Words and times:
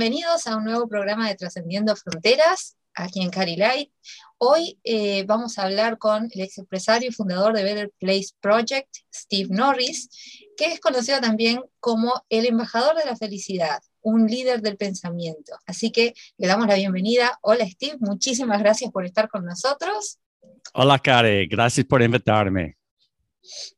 bienvenidos 0.00 0.46
a 0.46 0.56
un 0.56 0.64
nuevo 0.64 0.88
programa 0.88 1.28
de 1.28 1.34
Trascendiendo 1.34 1.94
Fronteras 1.94 2.78
aquí 2.94 3.20
en 3.20 3.28
Cari 3.28 3.56
Light. 3.56 3.92
Hoy 4.38 4.80
eh, 4.82 5.24
vamos 5.26 5.58
a 5.58 5.64
hablar 5.64 5.98
con 5.98 6.30
el 6.32 6.40
ex 6.40 6.56
empresario 6.56 7.10
y 7.10 7.12
fundador 7.12 7.52
de 7.52 7.64
Better 7.64 7.92
Place 7.98 8.28
Project, 8.40 8.88
Steve 9.14 9.48
Norris, 9.50 10.08
que 10.56 10.72
es 10.72 10.80
conocido 10.80 11.20
también 11.20 11.60
como 11.80 12.24
el 12.30 12.46
embajador 12.46 12.96
de 12.96 13.04
la 13.04 13.14
felicidad, 13.14 13.82
un 14.00 14.26
líder 14.26 14.62
del 14.62 14.78
pensamiento. 14.78 15.52
Así 15.66 15.90
que 15.90 16.14
le 16.38 16.46
damos 16.46 16.66
la 16.66 16.76
bienvenida. 16.76 17.38
Hola 17.42 17.68
Steve, 17.68 17.98
muchísimas 18.00 18.58
gracias 18.60 18.90
por 18.90 19.04
estar 19.04 19.28
con 19.28 19.44
nosotros. 19.44 20.18
Hola 20.72 20.98
Cari, 20.98 21.46
gracias 21.46 21.84
por 21.84 22.00
invitarme. 22.00 22.78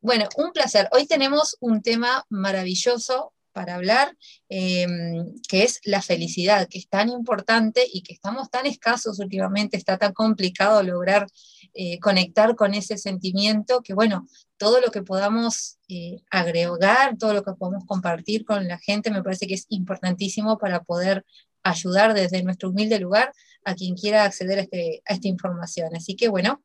Bueno, 0.01 0.29
un 0.37 0.53
placer. 0.53 0.89
Hoy 0.93 1.05
tenemos 1.09 1.57
un 1.59 1.83
tema 1.83 2.25
maravilloso 2.29 3.33
para 3.53 3.75
hablar, 3.75 4.17
em, 4.49 5.35
que 5.49 5.65
es 5.65 5.81
la 5.85 6.03
felicidad, 6.03 6.69
que 6.69 6.79
es 6.79 6.89
tan 6.89 7.09
importante 7.09 7.87
y 7.93 8.03
que 8.03 8.13
estamos 8.13 8.51
tan 8.51 8.67
escasos 8.67 9.19
últimamente, 9.21 9.77
está 9.77 9.99
tan 9.99 10.13
complicado 10.13 10.83
lograr 10.83 11.27
eh, 11.75 11.99
conectar 12.01 12.55
con 12.57 12.75
ese 12.75 12.99
sentimiento, 12.99 13.83
que 13.83 13.95
bueno, 13.95 14.27
todo 14.59 14.81
lo 14.81 14.91
que 14.91 15.03
podamos 15.03 15.79
eh, 15.89 16.23
agregar, 16.31 17.17
todo 17.19 17.33
lo 17.33 17.43
que 17.43 17.53
podamos 17.53 17.85
compartir 17.87 18.45
con 18.45 18.69
la 18.69 18.79
gente, 18.79 19.11
me 19.11 19.23
parece 19.23 19.47
que 19.47 19.55
es 19.55 19.67
importantísimo 19.69 20.59
para 20.59 20.83
poder 20.83 21.25
ayudar 21.63 22.15
desde 22.15 22.43
nuestro 22.43 22.71
humilde 22.71 22.99
lugar 22.99 23.33
a 23.65 23.75
quien 23.75 23.95
quiera 23.95 24.25
acceder 24.25 24.59
a, 24.59 24.63
este, 24.63 25.03
a 25.07 25.15
esta 25.15 25.29
información. 25.29 25.95
Así 25.97 26.17
que 26.17 26.29
bueno, 26.29 26.63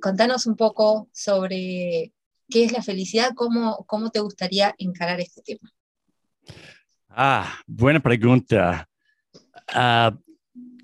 contanos 0.00 0.46
un 0.46 0.56
poco 0.56 1.08
sobre 1.12 2.12
qué 2.48 2.64
es 2.64 2.72
la 2.72 2.82
felicidad, 2.82 3.32
cómo, 3.34 3.84
cómo 3.86 4.10
te 4.10 4.20
gustaría 4.20 4.74
encarar 4.78 5.20
este 5.20 5.42
tema. 5.42 5.70
Ah, 7.08 7.58
buena 7.66 8.00
pregunta. 8.00 8.88
Uh, 9.74 10.16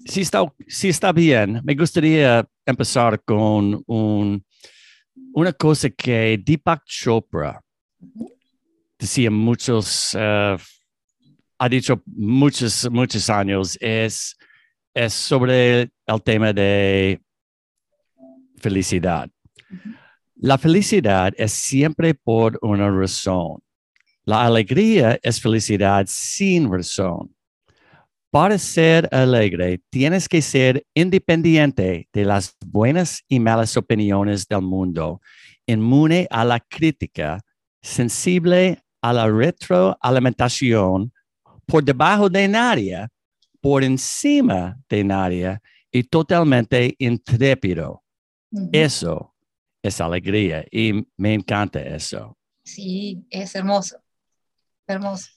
si, 0.05 0.20
está, 0.20 0.45
si 0.67 0.89
está 0.89 1.12
bien, 1.12 1.61
me 1.65 1.75
gustaría 1.75 2.47
empezar 2.67 3.23
con 3.23 3.83
un, 3.87 4.45
una 5.33 5.53
cosa 5.53 5.89
que 5.91 6.39
Deepak 6.45 6.85
Chopra 6.85 7.61
decía 8.98 9.31
muchos, 9.31 10.15
uh, 10.15 10.59
ha 11.59 11.69
dicho 11.69 12.03
muchos, 12.07 12.91
muchos 12.91 13.31
años, 13.31 13.79
es, 13.81 14.37
es 14.92 15.12
sobre 15.12 15.91
el 16.07 16.23
tema 16.23 16.53
de 16.53 17.20
felicidad. 18.59 19.31
La 20.37 20.59
felicidad 20.59 21.33
es 21.37 21.53
siempre 21.53 22.15
por 22.15 22.59
una 22.61 22.91
razón. 22.91 23.64
La 24.27 24.47
alegría 24.47 25.19
es 25.22 25.41
felicidad 25.41 26.06
sin 26.08 26.72
razón. 26.72 27.34
Para 28.30 28.58
ser 28.58 29.08
alegre, 29.12 29.80
tienes 29.91 30.28
que 30.28 30.41
ser 30.41 30.84
independiente 30.94 32.08
de 32.12 32.25
las 32.25 32.56
buenas 32.67 33.22
y 33.28 33.39
malas 33.39 33.77
opiniones 33.77 34.48
del 34.48 34.62
mundo, 34.62 35.20
inmune 35.67 36.27
a 36.30 36.45
la 36.45 36.58
crítica, 36.58 37.41
sensible 37.83 38.83
a 39.02 39.12
la 39.12 39.28
retroalimentación, 39.28 41.12
por 41.67 41.84
debajo 41.84 42.28
de 42.28 42.48
nadie, 42.48 43.06
por 43.61 43.84
encima 43.84 44.78
de 44.89 45.05
nadie 45.05 45.58
y 45.92 46.02
totalmente 46.02 46.95
intrépido. 46.98 48.02
Eso 48.72 49.34
es 49.83 50.00
alegría 50.00 50.64
y 50.70 51.06
me 51.17 51.34
encanta 51.34 51.80
eso. 51.80 52.36
Sí, 52.64 53.25
es 53.30 53.55
hermoso. 53.55 54.03
Hermoso. 54.86 55.28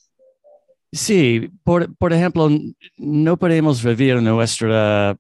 Sí, 0.92 1.50
por, 1.64 1.96
por 1.98 2.14
ejemplo, 2.14 2.50
no 2.98 3.38
podemos 3.38 3.84
vivir 3.84 4.22
nuestra, 4.22 5.18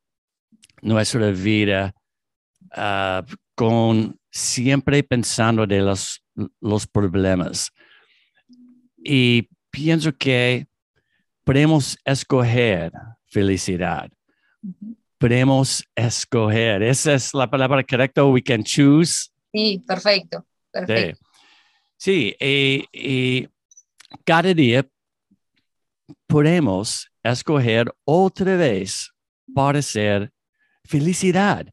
nuestra 0.82 1.32
vida 1.32 1.94
ah, 2.72 3.26
con 3.54 4.18
siempre 4.32 5.04
pensando 5.04 5.68
de 5.68 5.82
los, 5.82 6.24
los 6.62 6.88
problemas. 6.88 7.72
Y 8.98 9.50
pienso 9.70 10.16
que 10.16 10.68
podemos 11.44 11.98
escoger 12.06 12.92
felicidad. 13.28 14.10
Podemos 15.18 15.84
escoger. 15.96 16.84
Esa 16.84 17.14
es 17.14 17.34
la 17.34 17.50
palabra 17.50 17.84
correcta. 17.84 18.24
We 18.24 18.42
can 18.42 18.64
choose. 18.64 19.30
Sí, 19.54 19.84
perfecto. 19.86 20.46
perfecto. 20.72 21.20
Sí, 21.98 22.36
sí 22.40 22.88
y 22.94 23.48
cada 24.24 24.54
día 24.54 24.88
podemos 26.28 27.10
escoger 27.24 27.94
otra 28.06 28.56
vez 28.56 29.12
para 29.54 29.82
ser 29.82 30.32
felicidad. 30.86 31.68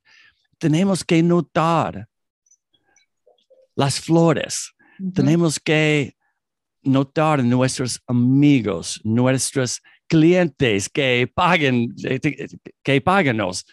Tenemos 0.58 1.04
que 1.04 1.22
notar 1.22 2.08
las 3.74 4.00
flores. 4.00 4.72
Tenemos 5.12 5.58
que 5.58 6.14
notar 6.82 7.42
nuestros 7.42 8.00
amigos, 8.06 9.00
nuestros 9.04 9.82
clientes 10.06 10.88
que 10.88 11.30
paguen, 11.32 11.94
que 12.82 13.00
paganos. 13.00 13.66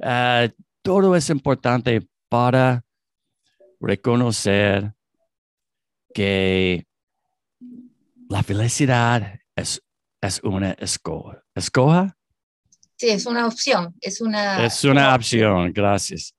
Ah, 0.00 0.48
todo 0.82 1.16
es 1.16 1.28
importante 1.30 2.06
para 2.28 2.84
reconocer 3.80 4.92
que 6.14 6.87
la 8.28 8.42
felicidad 8.42 9.40
es, 9.56 9.82
es 10.20 10.40
una 10.42 10.72
escoja. 10.72 11.42
¿Escoja? 11.54 12.16
Sí, 12.96 13.08
es 13.08 13.26
una 13.26 13.46
opción. 13.46 13.94
Es 14.00 14.20
una, 14.20 14.64
es 14.64 14.84
una 14.84 15.14
opción, 15.14 15.72
gracias. 15.72 16.34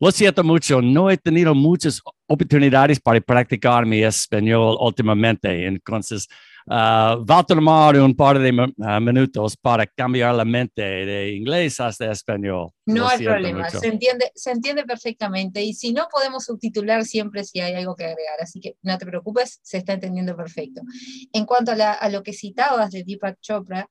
Lo 0.00 0.10
siento 0.10 0.42
mucho, 0.42 0.80
no 0.80 1.10
he 1.10 1.16
tenido 1.16 1.54
muchas 1.54 2.00
oportunidades 2.26 2.98
para 2.98 3.20
practicar 3.20 3.84
mi 3.84 4.02
español 4.02 4.76
últimamente, 4.80 5.66
entonces 5.66 6.26
uh, 6.66 7.24
va 7.24 7.38
a 7.38 7.44
tomar 7.44 7.98
un 7.98 8.14
par 8.14 8.38
de 8.38 8.50
uh, 8.50 9.00
minutos 9.00 9.56
para 9.56 9.86
cambiar 9.86 10.34
la 10.34 10.44
mente 10.44 10.82
de 10.82 11.34
inglés 11.34 11.80
hasta 11.80 12.10
español. 12.10 12.70
No 12.86 13.08
hay 13.08 13.24
problema, 13.24 13.68
se 13.70 13.88
entiende, 13.88 14.30
se 14.34 14.50
entiende 14.50 14.84
perfectamente 14.84 15.62
y 15.62 15.74
si 15.74 15.92
no 15.92 16.06
podemos 16.10 16.44
subtitular 16.44 17.04
siempre 17.04 17.44
si 17.44 17.60
hay 17.60 17.74
algo 17.74 17.94
que 17.94 18.04
agregar, 18.04 18.40
así 18.40 18.60
que 18.60 18.76
no 18.82 18.96
te 18.98 19.06
preocupes, 19.06 19.60
se 19.62 19.78
está 19.78 19.94
entendiendo 19.94 20.36
perfecto. 20.36 20.82
En 21.32 21.44
cuanto 21.44 21.72
a, 21.72 22.08
lo 22.08 22.22
que 22.22 22.32
citabas 22.32 22.90
de 22.90 23.04
Deepak 23.04 23.40
Chopra, 23.40 23.88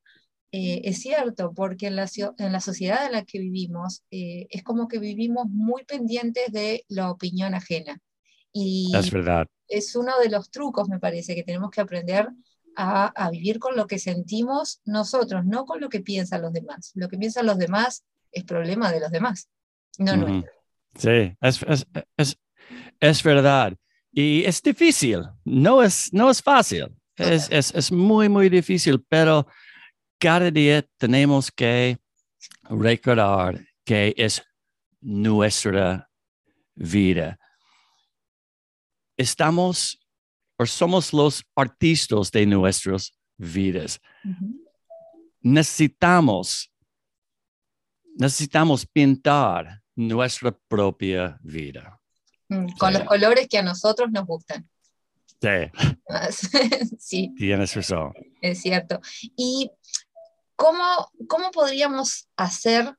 eh, 0.52 0.82
es 0.84 1.02
cierto, 1.02 1.52
porque 1.54 1.88
en 1.88 1.96
la, 1.96 2.08
en 2.38 2.52
la, 2.52 2.60
sociedad 2.60 3.08
en 3.08 3.14
la 3.14 3.26
que 3.26 3.40
vivimos 3.40 4.04
eh, 4.12 4.46
es 4.52 4.64
como 4.64 4.88
que 4.88 5.00
vivimos 5.00 5.48
muy 5.50 5.84
pendientes 5.84 6.52
de 6.52 6.86
la 6.90 7.10
opinión 7.10 7.56
ajena. 7.56 8.00
Y 8.52 8.92
es 8.96 9.10
verdad. 9.10 9.48
Es 9.68 9.96
uno 9.96 10.12
de 10.20 10.30
los 10.30 10.52
trucos, 10.52 10.88
me 10.88 11.00
parece, 11.00 11.34
que 11.34 11.44
tenemos 11.44 11.72
que 11.72 11.82
aprender 11.82 12.30
a, 12.76 13.30
vivir 13.32 13.60
con 13.60 13.76
lo 13.76 13.88
que 13.88 14.00
sentimos 14.00 14.82
nosotros, 14.86 15.46
no 15.46 15.66
con 15.66 15.80
lo 15.80 15.90
que 15.90 16.02
piensan 16.02 16.42
los 16.42 16.54
demás. 16.54 16.92
Lo 16.96 17.08
que 17.08 17.18
piensan 17.18 17.46
los 17.46 17.58
demás 17.58 18.06
es 18.32 18.44
problema 18.44 18.92
de 18.92 19.00
los 19.00 19.12
demás, 19.12 19.50
no 19.98 20.18
nuestro. 20.18 20.52
Sí, 20.96 21.36
es, 21.42 22.38
es, 23.00 23.24
verdad. 23.24 23.74
Y 24.12 24.44
es 24.44 24.62
difícil, 24.62 25.24
no 25.44 25.82
es, 25.82 26.14
no 26.14 26.30
es 26.30 26.42
fácil, 26.42 26.96
es, 27.16 27.50
es, 27.50 27.92
muy, 27.92 28.30
muy 28.30 28.50
difícil, 28.50 29.04
pero 29.08 29.48
cada 30.20 30.52
día 30.52 30.86
tenemos 30.98 31.52
que 31.52 31.98
recordar 32.70 33.60
que 33.84 34.14
es 34.18 34.44
nuestra 35.02 36.10
vida. 36.76 37.40
Estamos 39.18 40.03
somos 40.66 41.14
los 41.14 41.44
artistas 41.56 42.32
de 42.32 42.46
nuestras 42.46 43.14
vidas. 43.38 44.00
Necesitamos, 45.42 46.72
necesitamos 48.16 48.86
pintar 48.86 49.82
nuestra 49.96 50.52
propia 50.68 51.38
vida. 51.42 52.00
Mm, 52.50 52.68
con 52.78 52.94
los 52.94 53.04
colores 53.04 53.48
que 53.48 53.58
a 53.58 53.64
nosotros 53.64 54.12
nos 54.12 54.26
gustan. 54.26 54.68
Sí. 55.42 56.08
sí. 57.00 57.34
Tienes 57.36 57.76
razón. 57.76 58.14
Es 58.42 58.62
cierto. 58.62 59.02
¿Y 59.36 59.72
cómo, 60.56 61.12
cómo 61.28 61.52
podríamos 61.52 62.30
hacer 62.38 62.96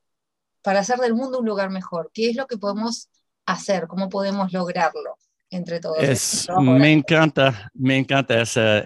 para 0.61 0.79
hacer 0.79 0.99
del 0.99 1.15
mundo 1.15 1.39
un 1.39 1.45
lugar 1.45 1.69
mejor? 1.69 2.11
¿Qué 2.13 2.29
es 2.29 2.35
lo 2.35 2.47
que 2.47 2.57
podemos 2.57 3.09
hacer? 3.45 3.87
¿Cómo 3.87 4.09
podemos 4.09 4.51
lograrlo? 4.53 5.17
Entre 5.49 5.79
todos. 5.79 5.97
Es, 6.03 6.47
me 6.59 6.91
encanta, 6.91 7.69
me 7.73 7.97
encanta 7.97 8.41
esa, 8.41 8.83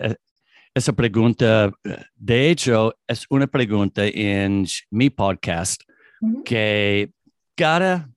esa 0.74 0.94
pregunta. 0.94 1.72
De 2.16 2.50
hecho, 2.50 2.96
es 3.08 3.26
una 3.30 3.48
pregunta 3.48 4.04
en 4.06 4.66
mi 4.92 5.10
podcast 5.10 5.82
que 6.46 7.12
cada 7.56 8.10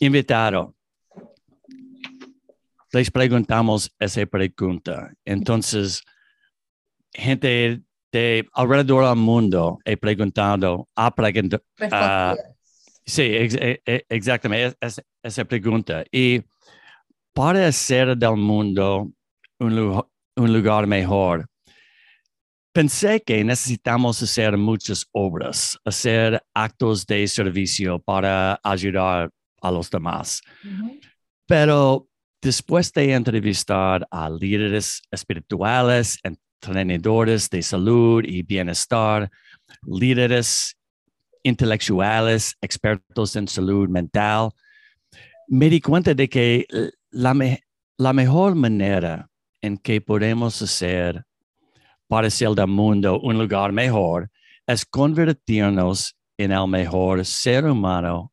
invitado 0.00 0.74
les 2.92 3.10
preguntamos 3.10 3.90
esa 3.98 4.24
pregunta. 4.26 5.12
Entonces, 5.24 6.02
gente 7.12 7.82
de 8.12 8.46
alrededor 8.54 9.06
del 9.08 9.16
mundo 9.16 9.78
he 9.84 9.96
preguntado, 9.96 10.88
ha 10.94 11.14
preguntado, 11.14 11.62
ah, 11.92 12.34
sí, 13.04 13.22
ex- 13.22 13.54
e- 13.54 13.82
e- 13.84 14.04
exactamente, 14.08 14.76
es- 14.80 14.98
es- 14.98 15.04
esa 15.22 15.44
pregunta. 15.44 16.04
Y 16.10 16.42
para 17.36 17.66
hacer 17.66 18.16
del 18.16 18.34
mundo 18.36 19.12
un, 19.60 19.76
lu- 19.76 20.10
un 20.36 20.52
lugar 20.54 20.86
mejor, 20.86 21.46
pensé 22.72 23.20
que 23.20 23.44
necesitamos 23.44 24.22
hacer 24.22 24.56
muchas 24.56 25.06
obras, 25.12 25.78
hacer 25.84 26.42
actos 26.54 27.04
de 27.06 27.28
servicio 27.28 27.98
para 27.98 28.58
ayudar 28.64 29.30
a 29.60 29.70
los 29.70 29.90
demás. 29.90 30.40
Pero 31.46 32.08
después 32.40 32.90
de 32.94 33.12
entrevistar 33.12 34.06
a 34.10 34.30
líderes 34.30 35.02
espirituales, 35.10 36.18
entrenadores 36.22 37.50
de 37.50 37.60
salud 37.60 38.24
y 38.24 38.42
bienestar, 38.44 39.30
líderes 39.82 40.74
intelectuales, 41.42 42.56
expertos 42.62 43.36
en 43.36 43.46
salud 43.46 43.90
mental, 43.90 44.48
me 45.48 45.68
di 45.68 45.80
cuenta 45.82 46.14
de 46.14 46.28
que 46.28 46.66
la, 47.16 47.32
me- 47.32 47.62
la 47.98 48.12
mejor 48.12 48.54
manera 48.54 49.30
en 49.62 49.78
que 49.78 50.00
podemos 50.00 50.60
hacer 50.60 51.24
para 52.08 52.26
hacer 52.28 52.50
del 52.50 52.66
mundo 52.66 53.18
un 53.20 53.38
lugar 53.38 53.72
mejor 53.72 54.30
es 54.66 54.84
convertirnos 54.84 56.14
en 56.36 56.52
el 56.52 56.68
mejor 56.68 57.24
ser 57.24 57.64
humano 57.64 58.32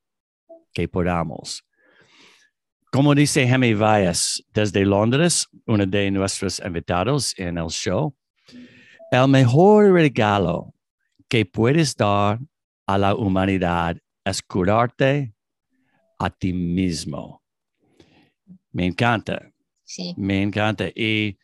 que 0.73 0.87
podamos. 0.87 1.63
Como 2.91 3.15
dice 3.15 3.43
Hemi 3.43 3.73
Valles 3.73 4.43
desde 4.53 4.85
Londres, 4.85 5.47
uno 5.65 5.85
de 5.85 6.11
nuestros 6.11 6.59
invitados 6.59 7.33
en 7.39 7.57
el 7.57 7.69
show, 7.69 8.13
el 9.11 9.27
mejor 9.29 9.91
regalo 9.93 10.73
que 11.29 11.45
puedes 11.45 11.95
dar 11.95 12.39
a 12.85 12.97
la 12.97 13.15
humanidad 13.15 13.97
es 14.25 14.41
curarte 14.41 15.33
a 16.19 16.29
ti 16.29 16.51
mismo. 16.51 17.42
Me 18.73 18.85
encanta, 18.85 19.51
Sí, 19.85 20.13
me 20.17 20.41
encanta. 20.41 20.87
Y, 20.95 21.37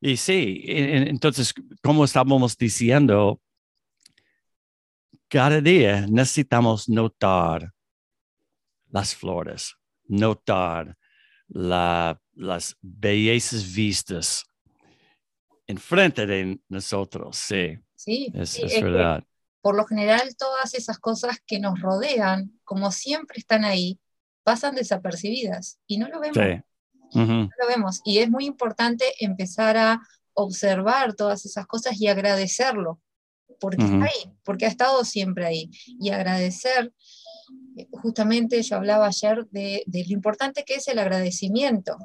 y 0.00 0.16
sí, 0.16 0.62
entonces, 0.66 1.54
como 1.82 2.04
estábamos 2.04 2.56
diciendo, 2.58 3.40
cada 5.28 5.60
día 5.60 6.06
necesitamos 6.08 6.88
notar 6.88 7.72
las 8.90 9.14
flores, 9.14 9.74
notar 10.06 10.96
la- 11.48 12.20
las 12.34 12.76
bellezas 12.80 13.72
vistas 13.74 14.44
enfrente 15.66 16.26
de 16.26 16.60
nosotros. 16.68 17.36
Sí, 17.36 17.78
sí. 17.94 18.32
es, 18.34 18.50
sí, 18.50 18.62
es 18.62 18.72
es 18.72 18.78
que 18.78 18.84
verdad. 18.84 19.24
por 19.60 19.76
lo 19.76 19.86
general 19.86 20.34
todas 20.36 20.74
esas 20.74 20.98
cosas 20.98 21.38
que 21.46 21.58
nos 21.58 21.80
rodean, 21.80 22.58
como 22.64 22.90
siempre 22.92 23.38
están 23.38 23.64
ahí, 23.64 23.98
pasan 24.44 24.74
desapercibidas 24.74 25.80
y 25.86 25.98
no 25.98 26.08
lo 26.08 26.20
vemos. 26.20 26.36
Sí. 26.36 26.62
No 27.14 27.48
lo 27.60 27.68
vemos. 27.68 28.00
Y 28.04 28.18
es 28.18 28.30
muy 28.30 28.44
importante 28.44 29.04
empezar 29.20 29.76
a 29.76 30.00
observar 30.32 31.14
todas 31.14 31.46
esas 31.46 31.66
cosas 31.66 32.00
y 32.00 32.08
agradecerlo, 32.08 33.00
porque 33.60 33.84
está 33.84 34.04
ahí, 34.04 34.32
porque 34.42 34.66
ha 34.66 34.68
estado 34.68 35.04
siempre 35.04 35.46
ahí. 35.46 35.70
Y 36.00 36.10
agradecer, 36.10 36.92
eh, 37.76 37.86
justamente 37.92 38.60
yo 38.62 38.76
hablaba 38.76 39.06
ayer 39.06 39.46
de, 39.50 39.84
de 39.86 40.04
lo 40.04 40.12
importante 40.12 40.64
que 40.64 40.74
es 40.74 40.88
el 40.88 40.98
agradecimiento 40.98 41.96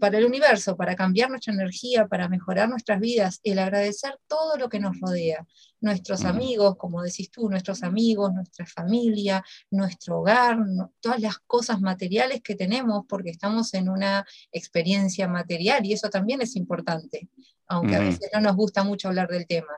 para 0.00 0.18
el 0.18 0.24
universo, 0.24 0.76
para 0.76 0.96
cambiar 0.96 1.30
nuestra 1.30 1.52
energía, 1.52 2.06
para 2.08 2.28
mejorar 2.28 2.68
nuestras 2.68 2.98
vidas, 3.00 3.40
el 3.44 3.58
agradecer 3.58 4.18
todo 4.26 4.56
lo 4.56 4.68
que 4.68 4.80
nos 4.80 4.98
rodea, 5.00 5.46
nuestros 5.80 6.20
Ujú. 6.20 6.28
amigos, 6.30 6.76
como 6.76 7.02
decís 7.02 7.30
tú, 7.30 7.48
nuestros 7.48 7.82
amigos, 7.82 8.32
nuestra 8.32 8.66
familia, 8.66 9.44
nuestro 9.70 10.20
hogar, 10.20 10.58
no- 10.58 10.92
todas 11.00 11.20
las 11.20 11.38
cosas 11.40 11.80
materiales 11.80 12.40
que 12.42 12.54
tenemos, 12.54 13.04
porque 13.08 13.30
estamos 13.30 13.72
en 13.74 13.88
una 13.88 14.24
experiencia 14.52 15.28
material 15.28 15.84
y 15.86 15.92
eso 15.92 16.08
también 16.10 16.42
es 16.42 16.56
importante, 16.56 17.28
aunque 17.68 17.94
a 17.96 18.00
Ujú. 18.00 18.08
veces 18.08 18.30
no 18.32 18.40
nos 18.40 18.56
gusta 18.56 18.82
mucho 18.84 19.08
hablar 19.08 19.28
del 19.28 19.46
tema. 19.46 19.72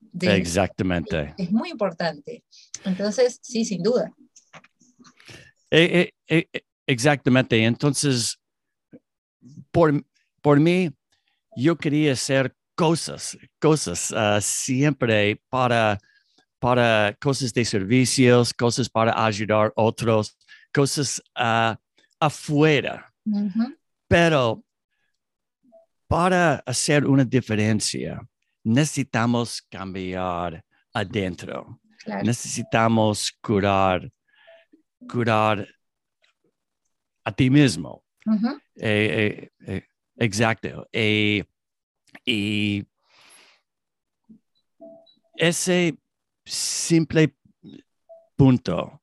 De- 0.00 0.36
Exactamente. 0.36 1.34
es 1.36 1.50
muy 1.50 1.70
importante. 1.70 2.44
Entonces, 2.84 3.40
sí, 3.42 3.64
sin 3.64 3.82
duda. 3.82 4.12
Eh, 5.70 6.10
eh, 6.28 6.46
eh, 6.52 6.60
exactamente. 6.86 7.62
Entonces, 7.64 8.38
por, 9.70 10.04
por 10.40 10.60
mí, 10.60 10.90
yo 11.56 11.76
quería 11.76 12.12
hacer 12.12 12.54
cosas, 12.74 13.36
cosas 13.60 14.12
ah, 14.12 14.40
siempre 14.40 15.40
para, 15.48 15.98
para 16.58 17.16
cosas 17.20 17.52
de 17.52 17.64
servicios, 17.64 18.52
cosas 18.52 18.88
para 18.88 19.24
ayudar 19.24 19.72
a 19.76 19.82
otros, 19.82 20.36
cosas 20.72 21.22
ah, 21.34 21.78
afuera. 22.18 23.12
Pero 24.08 24.64
para 26.06 26.56
hacer 26.66 27.06
una 27.06 27.24
diferencia, 27.24 28.20
necesitamos 28.62 29.62
cambiar 29.62 30.64
adentro. 30.92 31.80
claro. 31.98 32.22
Necesitamos 32.24 33.32
curar, 33.40 34.10
curar 35.08 35.66
a 37.24 37.32
ti 37.32 37.50
mismo. 37.50 38.03
Eh, 38.76 39.50
eh, 39.66 39.72
eh, 39.72 39.86
exacto. 40.16 40.86
Y 40.92 42.86
ese 45.36 45.98
simple 46.44 47.36
punto 48.36 49.02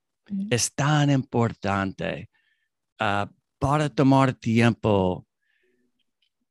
es 0.49 0.73
tan 0.73 1.09
importante 1.09 2.29
ah, 2.99 3.29
para 3.59 3.89
tomar 3.89 4.33
tiempo 4.33 5.27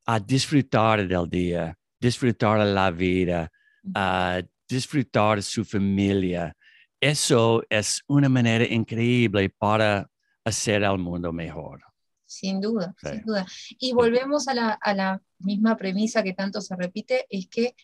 a 0.06 0.19
disfrutar 0.20 1.06
del 1.06 1.28
día, 1.28 1.76
disfrutar 1.99 2.58
la 2.66 2.90
vida, 2.90 3.50
a 3.94 4.43
disfrutar 4.69 5.43
su 5.43 5.64
familia. 5.64 6.55
Eso 7.00 7.62
es 7.69 8.02
una 8.06 8.28
manera 8.28 8.64
increíble 8.64 9.49
para 9.50 10.08
hacer 10.44 10.82
el 10.82 10.99
mundo 10.99 11.32
mejor. 11.32 11.89
Sin 12.30 12.60
duda, 12.60 12.94
Sí. 13.02 13.08
sin 13.08 13.22
duda. 13.22 13.44
Y 13.80 13.92
volvemos 13.92 14.46
a 14.46 14.54
la, 14.54 14.70
a 14.70 14.94
la 14.94 15.20
misma 15.40 15.76
premisa 15.76 16.22
que 16.22 16.32
tanto 16.32 16.60
se 16.60 16.76
repite, 16.76 17.26
es 17.28 17.49
que 17.49 17.75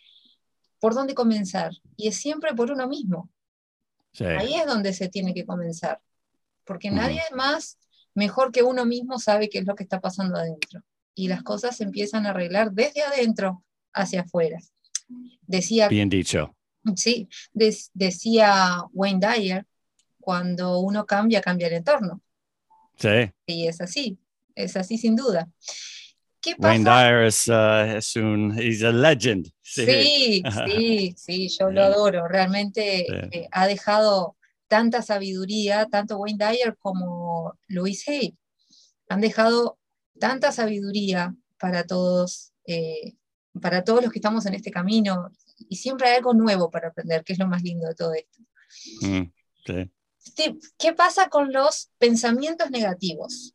¿por 0.78 0.94
dónde 0.94 1.14
comenzar? 1.14 1.72
Y 1.96 2.06
es 2.06 2.16
siempre 2.16 2.54
por 2.54 2.70
uno 2.70 2.86
mismo. 2.86 3.28
Sí. 4.12 4.24
Ahí 4.24 4.54
es 4.54 4.64
donde 4.66 4.92
se 4.92 5.08
tiene 5.08 5.34
que 5.34 5.44
comenzar, 5.44 6.00
porque 6.64 6.92
nadie 6.92 7.22
más 7.34 7.76
mejor 8.14 8.52
que 8.52 8.62
uno 8.62 8.84
mismo 8.86 9.18
sabe 9.18 9.48
qué 9.48 9.58
es 9.58 9.66
lo 9.66 9.74
que 9.74 9.82
está 9.82 10.00
pasando 10.00 10.38
adentro. 10.38 10.82
Y 11.14 11.26
las 11.26 11.42
cosas 11.42 11.76
se 11.76 11.82
empiezan 11.84 12.24
a 12.24 12.30
arreglar 12.30 12.70
desde 12.72 13.02
adentro 13.02 13.64
hacia 13.92 14.20
afuera. 14.22 14.58
Decía, 15.42 15.88
Bien 15.88 16.08
dicho. 16.08 16.54
sí, 16.94 17.28
decía 17.94 18.82
Wayne 18.92 19.26
Dyer, 19.26 19.66
cuando 20.20 20.78
uno 20.78 21.04
cambia, 21.04 21.40
cambia 21.40 21.66
el 21.66 21.74
entorno. 21.74 22.20
Sí. 22.96 23.30
Y 23.46 23.66
es 23.66 23.80
así, 23.80 24.18
es 24.56 24.76
así 24.76 24.98
sin 24.98 25.14
duda. 25.14 25.48
¿Qué 26.40 26.54
pasa? 26.56 26.68
Wayne 26.68 26.84
Dyer 26.84 27.22
es, 27.24 27.48
uh, 27.48 27.96
es 27.96 28.16
un, 28.16 28.56
he's 28.58 28.82
a 28.82 28.92
legend. 28.92 29.50
Sí, 29.62 30.42
sí, 30.66 31.14
sí, 31.16 31.48
yo 31.48 31.70
lo 31.70 31.82
adoro. 31.84 32.26
Realmente 32.28 33.06
Sí. 33.08 33.38
eh, 33.38 33.48
ha 33.52 33.66
dejado 33.66 34.36
tanta 34.68 35.02
sabiduría, 35.02 35.86
tanto 35.86 36.18
Wayne 36.18 36.44
Dyer 36.44 36.76
como 36.78 37.58
Louise 37.68 38.10
Hay. 38.10 38.36
Han 39.08 39.20
dejado 39.20 39.78
tanta 40.18 40.50
sabiduría 40.52 41.34
para 41.58 41.84
todos, 41.84 42.52
eh, 42.66 43.14
para 43.60 43.84
todos 43.84 44.02
los 44.02 44.12
que 44.12 44.18
estamos 44.18 44.46
en 44.46 44.54
este 44.54 44.70
camino. 44.70 45.30
Y 45.68 45.76
siempre 45.76 46.08
hay 46.08 46.16
algo 46.16 46.34
nuevo 46.34 46.70
para 46.70 46.88
aprender, 46.88 47.24
que 47.24 47.32
es 47.32 47.38
lo 47.38 47.48
más 47.48 47.62
lindo 47.62 47.88
de 47.88 47.94
todo 47.94 48.14
esto. 48.14 48.38
Mm, 49.02 49.32
sí. 49.66 49.90
¿qué 50.78 50.92
pasa 50.92 51.28
con 51.28 51.52
los 51.52 51.90
pensamientos 51.98 52.70
negativos? 52.70 53.54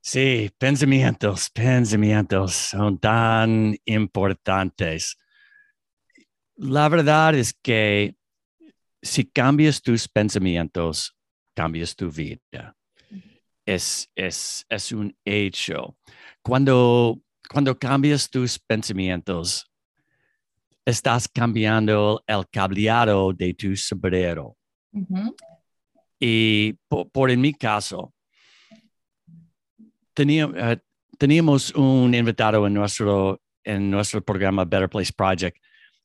Sí, 0.00 0.50
pensamientos, 0.58 1.50
pensamientos 1.50 2.52
son 2.54 2.98
tan 2.98 3.74
importantes. 3.86 5.16
La 6.56 6.88
verdad 6.88 7.34
es 7.34 7.54
que 7.54 8.14
si 9.02 9.24
cambias 9.24 9.82
tus 9.82 10.06
pensamientos, 10.08 11.16
cambias 11.54 11.96
tu 11.96 12.10
vida. 12.10 12.76
Es, 13.66 14.10
es, 14.14 14.64
es 14.68 14.92
un 14.92 15.16
hecho. 15.24 15.96
Cuando, 16.42 17.20
cuando 17.50 17.78
cambias 17.78 18.28
tus 18.28 18.58
pensamientos, 18.58 19.70
estás 20.84 21.28
cambiando 21.28 22.22
el 22.26 22.46
cableado 22.50 23.32
de 23.32 23.54
tu 23.54 23.74
sombrero. 23.74 24.56
Y 26.20 26.74
por, 26.88 27.10
por 27.10 27.30
en 27.30 27.40
mi 27.40 27.52
caso, 27.52 28.13
eh, 30.16 30.78
teníamos 31.18 31.72
un 31.74 32.14
invitado 32.14 32.66
en 32.66 32.74
nuestro, 32.74 33.40
en 33.64 33.90
nuestro 33.90 34.22
programa 34.24 34.64
Better 34.64 34.88
Place 34.88 35.12
Project 35.12 35.56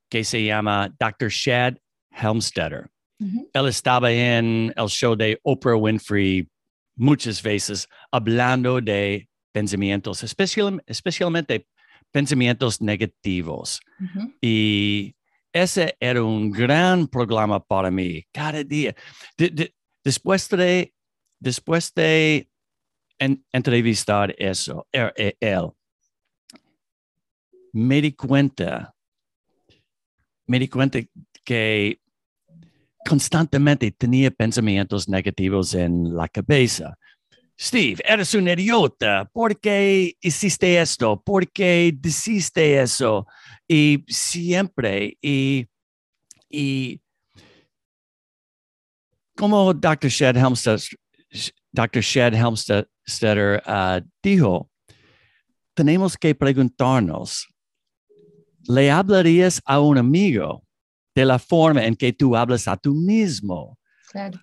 que 0.09 0.23
se 0.23 0.43
llama 0.43 0.93
Dr. 0.99 1.29
Shad 1.29 1.75
Helmstetter. 2.11 2.89
Ujú. 3.19 3.49
Él 3.53 3.67
estaba 3.67 4.11
en 4.11 4.73
el 4.75 4.87
show 4.87 5.15
de 5.15 5.39
Oprah 5.43 5.75
Winfrey 5.75 6.47
muchas 6.95 7.41
veces 7.43 7.87
hablando 8.11 8.81
de 8.81 9.27
pensamientos, 9.53 10.23
especial- 10.23 10.81
especialmente 10.87 11.67
pensamientos 12.11 12.81
negativos. 12.81 13.79
Y 14.41 15.15
ese 15.53 15.95
era 15.99 16.23
un 16.23 16.49
gran 16.51 17.07
programa 17.07 17.59
para 17.63 17.91
mí, 17.91 18.23
cada 18.31 18.63
día. 18.63 18.95
De- 19.37 19.49
de- 19.49 19.75
después 20.03 20.49
de, 20.49 20.93
después 21.39 21.93
de 21.93 22.48
en- 23.19 23.45
entrevistar 23.51 24.33
eso, 24.37 24.87
er- 24.91 25.13
e- 25.15 25.37
él, 25.39 25.71
me 27.73 28.01
di 28.01 28.13
cuenta, 28.13 28.95
me 30.47 30.59
di 30.59 30.67
cuenta 30.67 30.99
que 31.43 31.99
constantemente 33.05 33.91
tenía 33.91 34.31
pensamientos 34.31 35.07
negativos 35.07 35.73
en 35.73 36.15
la 36.15 36.27
cabeza. 36.27 36.97
Steve, 37.59 38.01
eres 38.05 38.33
un 38.33 38.47
idiota. 38.47 39.25
¿Por 39.33 39.59
qué 39.59 40.15
hiciste 40.21 40.79
esto? 40.79 41.21
¿Por 41.21 41.51
qué 41.51 41.93
hiciste 42.03 42.81
eso? 42.81 43.27
Y 43.67 44.05
siempre, 44.07 45.17
y, 45.21 45.67
y 46.49 47.01
como 49.35 49.73
Dr. 49.73 50.09
Shed 50.09 50.37
Helmstetter, 50.37 50.97
Dr. 51.71 52.01
Shed 52.01 52.33
Helmstetter 52.33 53.61
uh, 53.65 54.01
dijo, 54.23 54.69
tenemos 55.75 56.17
que 56.17 56.33
preguntarnos, 56.35 57.47
¿le 58.67 58.91
hablarías 58.91 59.61
a 59.65 59.79
un 59.79 59.97
amigo 59.97 60.63
de 61.15 61.25
la 61.25 61.39
forma 61.39 61.85
en 61.85 61.95
que 61.95 62.11
tú 62.13 62.35
hablas 62.35 62.67
a 62.67 62.75
tú 62.75 62.93
mismo? 62.93 63.77
Claro. 64.11 64.39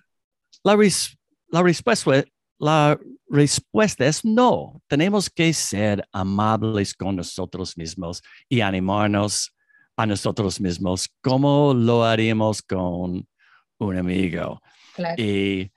La, 0.63 0.75
res- 0.75 1.17
la 1.49 1.61
respuesta, 1.61 2.23
la 2.59 2.97
respuesta 3.29 4.05
es 4.05 4.23
no. 4.25 4.81
Tenemos 4.87 5.29
que 5.29 5.53
ser 5.53 6.07
amables 6.11 6.93
con 6.93 7.15
nosotros 7.17 7.77
mismos 7.77 8.21
y 8.49 8.61
animarnos 8.61 9.53
a 9.95 10.05
nosotros 10.05 10.59
mismos 10.61 11.09
como 11.21 11.73
lo 11.73 12.03
haríamos 12.03 12.61
con 12.61 13.27
un 13.79 13.97
amigo. 13.97 14.61
Claro. 14.95 15.21
Y, 15.21 15.71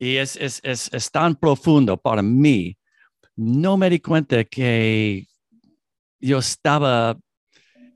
y 0.00 0.16
es, 0.16 0.34
es, 0.36 0.60
es, 0.64 0.90
es 0.92 1.10
tan 1.10 1.36
profundo 1.36 1.96
para 1.98 2.22
mí. 2.22 2.76
No 3.36 3.76
me 3.76 3.90
di 3.90 4.00
cuenta 4.00 4.42
que 4.44 5.26
yo 6.18 6.38
estaba 6.38 7.18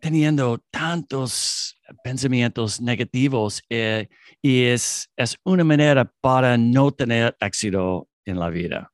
teniendo 0.01 0.59
tantos 0.71 1.79
pensamientos 2.05 2.79
negativos 2.83 3.63
eh, 3.71 4.09
y 4.43 4.65
es, 4.65 5.11
es 5.17 5.39
una 5.45 5.65
manera 5.65 6.05
para 6.21 6.59
no 6.59 6.93
tener 6.93 7.35
éxito 7.41 8.07
en 8.27 8.39
la 8.39 8.51
vida. 8.51 8.93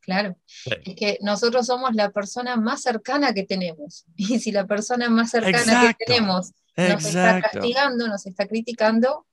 Claro, 0.00 0.36
es 0.64 0.96
que 0.96 1.18
nosotros 1.20 1.66
somos 1.66 1.94
la 1.94 2.10
persona 2.10 2.56
más 2.56 2.82
cercana 2.82 3.32
que 3.32 3.44
tenemos. 3.44 4.04
Y 4.16 4.40
si 4.40 4.50
la 4.50 4.66
persona 4.66 5.08
más 5.08 5.30
cercana 5.30 5.58
Exacto, 5.58 5.96
que 5.96 6.04
tenemos 6.06 6.52
nos 6.76 7.04
está 7.04 7.38
Exacto. 7.38 7.60
castigando, 7.60 8.08
nos 8.08 8.26
está 8.26 8.48
criticando, 8.48 9.26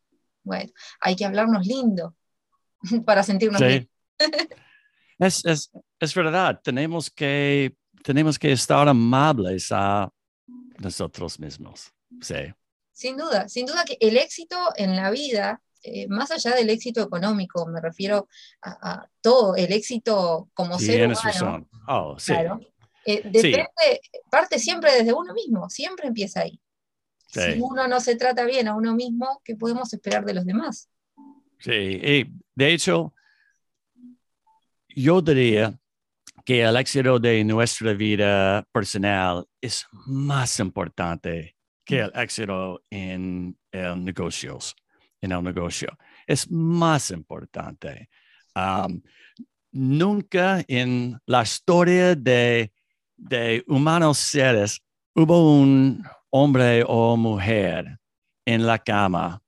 bueno, 0.43 0.71
hay 0.99 1.15
que 1.15 1.25
hablarnos 1.25 1.65
lindo 1.65 2.15
para 3.05 3.23
sentirnos 3.23 3.59
Sí. 3.59 3.65
bien. 3.67 3.89
Es, 5.17 5.45
es, 5.45 5.71
es 5.99 6.13
verdad, 6.13 6.59
tenemos 6.63 7.09
que, 7.09 7.75
tenemos 8.03 8.37
que 8.37 8.51
estar 8.51 8.87
amables 8.87 9.69
a 9.71 10.11
nosotros 10.79 11.39
mismos. 11.39 11.91
Sí, 12.21 12.35
Sin 12.91 13.17
duda, 13.17 13.47
sin 13.49 13.65
duda 13.65 13.83
que 13.85 13.97
el 13.99 14.17
éxito 14.17 14.57
en 14.75 14.95
la 14.95 15.09
vida, 15.11 15.61
eh, 15.83 16.07
más 16.07 16.31
allá 16.31 16.55
del 16.55 16.69
éxito 16.69 17.01
económico, 17.01 17.65
me 17.67 17.79
refiero 17.81 18.27
a, 18.61 18.91
a 18.91 19.09
todo, 19.21 19.55
el 19.55 19.71
éxito 19.71 20.49
como 20.53 20.79
ser 20.79 21.05
humano, 21.05 21.19
razón. 21.23 21.69
Oh, 21.87 22.15
sí, 22.19 22.33
claro, 22.33 22.59
eh, 23.05 23.21
depende, 23.23 23.67
parte 24.31 24.59
siempre 24.59 24.91
desde 24.93 25.13
uno 25.13 25.33
mismo, 25.33 25.69
siempre 25.69 26.07
empieza 26.07 26.41
ahí. 26.41 26.59
Sí. 27.27 27.41
Si 27.53 27.59
uno 27.61 27.87
no 27.87 27.99
se 27.99 28.15
trata 28.15 28.43
bien 28.45 28.67
a 28.67 28.75
uno 28.75 28.95
mismo, 28.95 29.41
¿qué 29.43 29.55
podemos 29.55 29.93
esperar 29.93 30.25
de 30.25 30.33
los 30.33 30.45
demás? 30.45 30.89
Sí. 31.65 31.99
Y 32.03 32.25
de 32.55 32.73
hecho, 32.73 33.13
yo 34.95 35.21
diría 35.21 35.77
que 36.45 36.61
el 36.61 36.77
éxito 36.77 37.19
de 37.19 37.43
nuestra 37.43 37.93
vida 37.93 38.63
personal 38.71 39.45
es 39.59 39.85
más 40.05 40.59
importante 40.59 41.55
que 41.83 41.99
el 41.99 42.11
éxito 42.15 42.81
en 42.89 43.57
el 43.71 44.03
negocios, 44.03 44.75
en 45.21 45.31
el 45.31 45.43
negocio. 45.43 45.89
Es 46.27 46.49
más 46.49 47.11
importante. 47.11 48.09
Um, 48.55 49.01
nunca 49.71 50.63
en 50.67 51.19
la 51.25 51.41
historia 51.41 52.15
de, 52.15 52.71
de 53.17 53.63
humanos 53.67 54.19
seres 54.19 54.81
hubo 55.13 55.59
un 55.59 56.03
hombre 56.29 56.83
o 56.87 57.17
mujer 57.17 57.97
en 58.45 58.65
la 58.65 58.79
cama 58.79 59.41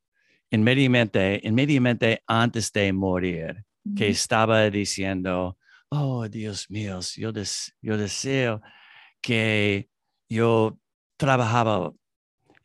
inmediatamente, 0.52 1.40
inmediatamente 1.44 2.24
antes 2.28 2.72
de 2.72 2.94
morir 2.94 3.64
que 3.96 4.10
estaba 4.10 4.70
diciendo, 4.70 5.58
oh 5.90 6.28
Dios 6.28 6.70
mío, 6.70 7.00
yo, 7.16 7.32
des- 7.32 7.74
yo 7.82 7.98
deseo 7.98 8.62
que 9.22 9.90
yo 10.30 10.78
trabajaba, 11.18 11.94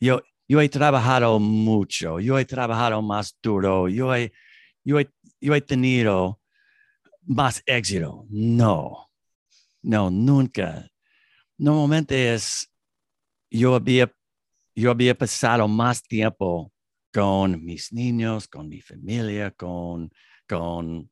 yo, 0.00 0.22
yo 0.48 0.60
he 0.60 0.68
trabajado 0.68 1.38
mucho, 1.38 2.20
yo 2.20 2.38
he 2.38 2.44
trabajado 2.44 3.02
más 3.02 3.36
duro, 3.42 3.88
yo 3.88 4.14
he, 4.14 4.32
yo 4.84 4.98
he, 5.00 5.08
yo 5.40 5.54
he 5.54 5.60
tenido 5.60 6.40
más 7.22 7.62
éxito. 7.66 8.26
No, 8.30 9.10
no, 9.82 10.10
nunca. 10.10 10.88
Normalmente 11.58 12.34
es, 12.34 12.70
yo 13.50 13.74
había, 13.76 14.12
yo 14.74 14.90
había 14.90 15.14
pasado 15.16 15.68
más 15.68 16.02
tiempo 16.02 16.71
con 17.12 17.64
mis 17.64 17.92
niños, 17.92 18.48
con 18.48 18.68
mi 18.68 18.80
familia, 18.80 19.50
con, 19.50 20.10
con, 20.48 21.10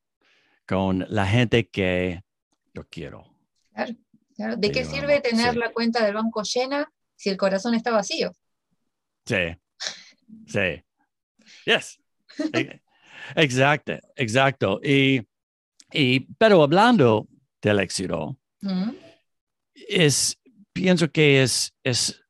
con 0.66 1.04
la 1.08 1.26
gente 1.26 1.68
que 1.68 2.22
yo 2.74 2.86
quiero. 2.88 3.36
Claro, 3.72 3.94
claro. 4.34 4.56
¿De 4.56 4.68
Sí, 4.68 4.72
qué 4.74 4.84
sirve 4.84 5.20
tener 5.20 5.52
sí. 5.52 5.58
la 5.58 5.72
cuenta 5.72 6.04
del 6.04 6.14
banco 6.14 6.42
llena 6.42 6.90
si 7.16 7.28
el 7.28 7.36
corazón 7.36 7.74
está 7.74 7.90
vacío? 7.90 8.32
Sí, 9.26 9.56
sí. 10.46 10.84
Yes. 11.66 12.00
E- 12.54 12.80
Exacto, 13.36 13.92
exacto. 14.16 14.80
Y, 14.82 15.20
y, 15.92 16.20
pero 16.36 16.62
hablando 16.62 17.28
del 17.60 17.80
éxito, 17.80 18.36
Mm, 18.62 18.90
es, 19.74 20.38
pienso 20.72 21.10
que 21.10 21.42
es, 21.42 21.72
es, 21.82 22.22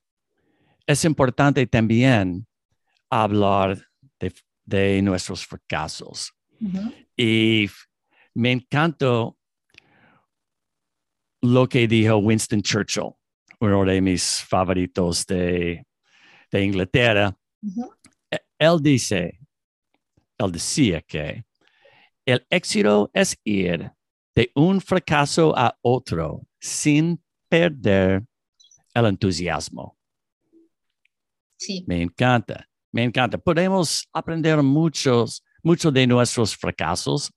es 0.87 1.05
importante 1.05 1.67
también 1.67 2.47
hablar 3.11 3.87
de, 4.19 4.33
de 4.65 5.03
nuestros 5.03 5.45
fracasos. 5.45 6.33
Y 7.17 7.69
me 8.35 8.53
encantó 8.53 9.37
lo 11.43 11.69
que 11.69 11.87
dijo 11.89 12.17
Winston 12.19 12.63
Churchill, 12.63 13.13
uno 13.61 13.85
de 13.85 14.01
mis 14.01 14.43
favoritos 14.45 15.27
de, 15.27 15.87
de 16.51 16.65
Inglaterra. 16.65 17.37
E- 18.31 18.39
Él 18.59 18.79
dice, 18.83 19.39
él 20.39 20.53
decía 20.53 21.01
que 21.03 21.45
el 22.27 22.47
éxito 22.51 23.11
es 23.13 23.37
ir 23.45 23.91
de 24.35 24.51
un 24.55 24.81
fracaso 24.81 25.55
a 25.57 25.77
otro 25.83 26.43
sin 26.61 27.23
perder 27.49 28.23
el 28.95 29.07
entusiasmo. 29.07 29.97
Sí, 31.57 31.85
Me 31.87 32.01
encanta, 32.03 32.67
me 32.93 33.05
encanta. 33.05 33.39
Podemos 33.39 34.09
aprender 34.13 34.63
muchos, 34.63 35.45
mucho 35.63 35.91
de 35.91 36.07
nuestros 36.07 36.57
fracasos, 36.57 37.33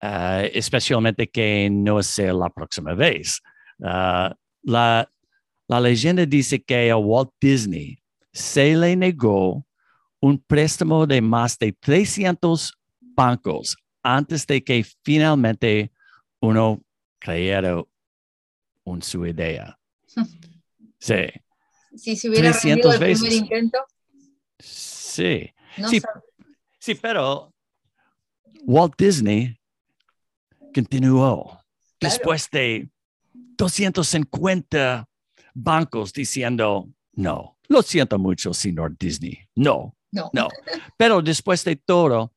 ah, 0.00 0.42
especialmente 0.52 1.28
que 1.28 1.68
no 1.70 2.02
sea 2.02 2.32
la 2.32 2.48
próxima 2.50 2.94
vez. 2.94 3.40
Ah, 3.82 4.34
la, 4.62 5.10
la 5.68 5.80
leyenda 5.80 6.24
dice 6.26 6.62
que 6.62 6.90
a 6.90 6.96
Walt 6.96 7.30
Disney 7.40 7.98
se 8.32 8.76
le 8.76 8.96
negó 8.96 9.66
un 10.20 10.38
préstamo 10.38 11.06
de 11.06 11.20
más 11.20 11.58
de 11.58 11.72
300 11.72 12.74
bancos 13.00 13.76
antes 14.02 14.46
de 14.46 14.62
que 14.62 14.84
finalmente 15.02 15.90
uno 16.40 16.82
creyera 17.18 17.82
en 18.84 19.02
su 19.02 19.26
idea. 19.26 19.78
Sí, 21.02 21.14
si 21.96 22.14
se 22.14 22.28
hubiera 22.28 22.50
300 22.50 22.60
rendido 22.60 22.92
el 22.92 22.98
primer 22.98 23.08
veces. 23.08 23.32
intento, 23.32 23.78
sí. 24.60 25.52
no 25.76 25.88
Sí. 25.88 26.00
Sí, 26.78 26.94
pero 26.94 27.52
Walt 28.64 28.94
Disney 28.96 29.58
continuó 30.74 31.60
después 32.00 32.48
de 32.50 32.88
250 33.34 35.06
bancos 35.54 36.12
diciendo, 36.12 36.88
no, 37.12 37.58
Lo 37.68 37.82
siento 37.82 38.18
mucho, 38.18 38.54
señor 38.54 38.96
Disney. 38.98 39.38
No, 39.54 39.94
No. 40.10 40.30
no. 40.32 40.48
Pero 40.96 41.20
después 41.22 41.62
de 41.64 41.76
todo, 41.76 42.32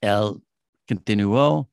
él 0.00 0.42
continuó 0.86 1.70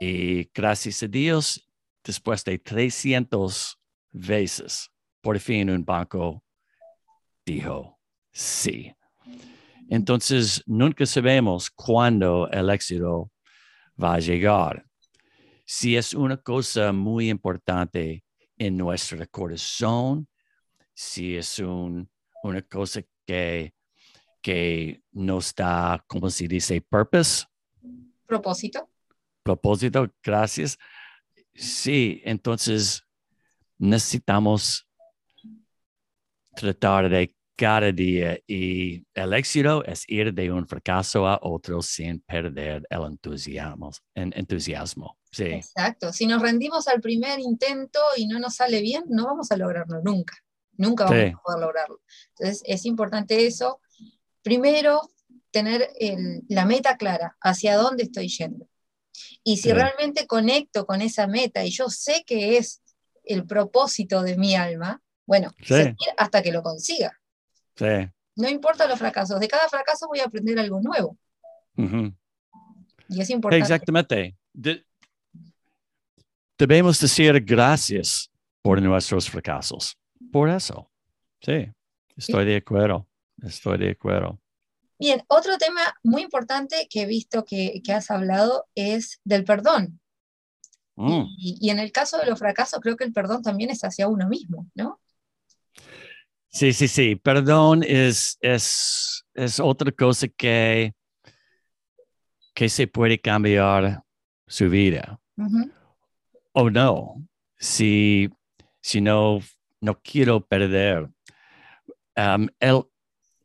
y 0.00 0.44
gracias 0.54 1.02
a 1.02 1.06
Dios, 1.06 1.68
después 2.02 2.42
de 2.44 2.58
300 2.58 3.78
veces, 4.12 4.90
por 5.20 5.38
fin 5.38 5.70
un 5.70 5.84
banco 5.84 6.42
dijo 7.44 7.98
sí. 8.32 8.92
Entonces, 9.88 10.62
nunca 10.66 11.04
sabemos 11.06 11.70
cuándo 11.70 12.48
el 12.50 12.70
éxito 12.70 13.30
va 14.02 14.14
a 14.14 14.18
llegar. 14.20 14.84
Si 15.66 15.96
es 15.96 16.14
una 16.14 16.36
cosa 16.36 16.92
muy 16.92 17.28
importante 17.30 18.24
en 18.58 18.76
nuestro 18.76 19.24
corazón, 19.30 20.26
si 20.94 21.36
es 21.36 21.58
un- 21.58 22.08
una 22.42 22.62
cosa 22.62 23.02
que, 23.26 23.72
que 24.42 25.02
nos 25.12 25.54
da, 25.54 26.02
como 26.06 26.28
se 26.30 26.46
dice, 26.48 26.80
purpose, 26.80 27.44
Propósito. 28.26 28.88
propósito, 29.42 30.10
gracias. 30.22 30.78
Sí, 31.54 32.20
entonces 32.24 33.02
necesitamos 33.78 34.86
tratar 36.54 37.08
de 37.08 37.34
cada 37.56 37.92
día 37.92 38.38
y 38.46 39.04
el 39.14 39.32
éxito 39.34 39.84
es 39.84 40.04
ir 40.08 40.32
de 40.34 40.50
un 40.50 40.66
fracaso 40.66 41.26
a 41.26 41.38
otro 41.42 41.80
sin 41.82 42.20
perder 42.20 42.84
el 42.90 43.02
entusiasmo. 43.04 43.90
en- 44.14 44.32
entusiasmo. 44.36 45.18
Sí, 45.30 45.44
Exacto. 45.44 46.12
Si 46.12 46.26
nos 46.26 46.40
rendimos 46.42 46.86
al 46.88 47.00
primer 47.00 47.38
intento 47.40 48.00
y 48.16 48.26
no 48.26 48.38
nos 48.38 48.56
sale 48.56 48.80
bien, 48.80 49.04
no 49.08 49.24
vamos 49.26 49.50
a 49.52 49.56
lograrlo 49.56 50.00
nunca. 50.02 50.34
Nunca 50.76 51.04
vamos 51.04 51.18
Sí. 51.20 51.32
a 51.32 51.38
poder 51.42 51.60
lograrlo. 51.60 52.00
Entonces, 52.38 52.62
es 52.66 52.84
importante 52.86 53.46
eso. 53.46 53.80
Primero, 54.42 55.00
tener 55.50 55.88
el- 56.00 56.42
la 56.48 56.64
meta 56.66 56.96
clara, 56.96 57.36
hacia 57.40 57.76
dónde 57.76 58.02
estoy 58.04 58.28
yendo. 58.28 58.68
Y 59.44 59.56
si 59.58 59.68
Sí. 59.68 59.72
realmente 59.72 60.26
conecto 60.26 60.86
con 60.86 61.00
esa 61.00 61.26
meta 61.28 61.64
y 61.64 61.70
yo 61.70 61.88
sé 61.88 62.24
que 62.26 62.56
es 62.56 62.82
el 63.24 63.46
propósito 63.46 64.22
de 64.22 64.36
mi 64.36 64.54
alma, 64.56 65.00
bueno, 65.26 65.50
seguir 65.64 65.94
hasta 66.16 66.42
que 66.42 66.52
lo 66.52 66.62
consiga. 66.62 67.18
Sí. 67.76 68.10
No 68.36 68.48
importa 68.48 68.86
los 68.88 68.98
fracasos, 68.98 69.38
de 69.38 69.46
cada 69.48 69.68
fracaso 69.68 70.08
voy 70.08 70.20
a 70.20 70.24
aprender 70.24 70.58
algo 70.58 70.80
nuevo. 70.80 71.16
Y 73.08 73.20
es 73.20 73.30
importante. 73.30 73.62
Exactamente. 73.62 74.36
De- 74.52 74.84
debemos 76.58 76.98
decir 77.00 77.40
gracias 77.44 78.30
por 78.62 78.80
nuestros 78.82 79.28
fracasos. 79.30 79.96
Por 80.32 80.48
eso. 80.48 80.90
Sí, 81.40 81.68
estoy 82.16 82.44
de 82.44 82.56
acuerdo. 82.56 83.06
Estoy 83.42 83.78
de 83.78 83.90
acuerdo. 83.90 84.40
Bien, 84.98 85.22
otro 85.28 85.58
tema 85.58 85.80
muy 86.02 86.22
importante 86.22 86.86
que 86.88 87.02
he 87.02 87.06
visto 87.06 87.44
que, 87.44 87.82
que 87.84 87.92
has 87.92 88.10
hablado 88.10 88.66
es 88.74 89.20
del 89.24 89.44
perdón. 89.44 90.00
Mm, 90.96 91.24
Y, 91.36 91.58
y 91.60 91.70
en 91.70 91.78
el 91.80 91.90
caso 91.92 92.18
de 92.18 92.26
los 92.26 92.38
fracasos, 92.38 92.80
creo 92.80 92.96
que 92.96 93.04
el 93.04 93.12
perdón 93.12 93.42
también 93.42 93.70
es 93.70 93.82
hacia 93.82 94.08
uno 94.08 94.28
mismo, 94.28 94.66
¿no? 94.74 95.00
Sí, 96.54 96.72
sí, 96.72 96.86
sí. 96.86 97.16
Perdón 97.16 97.82
es, 97.82 98.38
es, 98.40 99.26
es 99.34 99.58
otra 99.58 99.90
cosa 99.90 100.28
que, 100.28 100.94
que 102.54 102.68
se 102.68 102.86
puede 102.86 103.18
cambiar 103.18 104.04
su 104.46 104.70
vida. 104.70 105.18
O 106.52 106.70
no. 106.70 107.26
Si, 107.58 108.30
si 108.80 109.00
no, 109.00 109.40
no 109.80 110.00
quiero 110.00 110.46
perder. 110.46 111.10
Um, 112.16 112.46
el, 112.60 112.82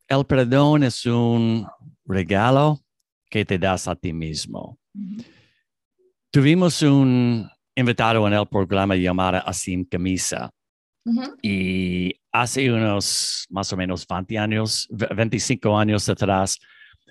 el 0.08 0.26
perdón 0.26 0.84
es 0.84 1.04
un 1.08 1.66
regalo 2.06 2.80
que 3.28 3.44
te 3.44 3.58
das 3.58 3.88
a 3.88 3.96
ti 3.96 4.14
mismo. 4.14 4.78
Tuvimos 6.30 6.80
un 6.84 7.50
invitado 7.74 8.28
en 8.28 8.34
el 8.34 8.48
programa 8.48 8.96
llamado 8.96 9.40
Asim 9.48 9.84
Camisa 9.84 10.52
y 11.42 12.19
hace 12.32 12.72
unos 12.72 13.46
más 13.50 13.72
o 13.74 13.78
menos 13.78 14.06
20 14.08 14.38
años, 14.38 14.88
ve- 14.92 15.10
25 15.16 15.78
años 15.78 16.08
atrás, 16.10 16.60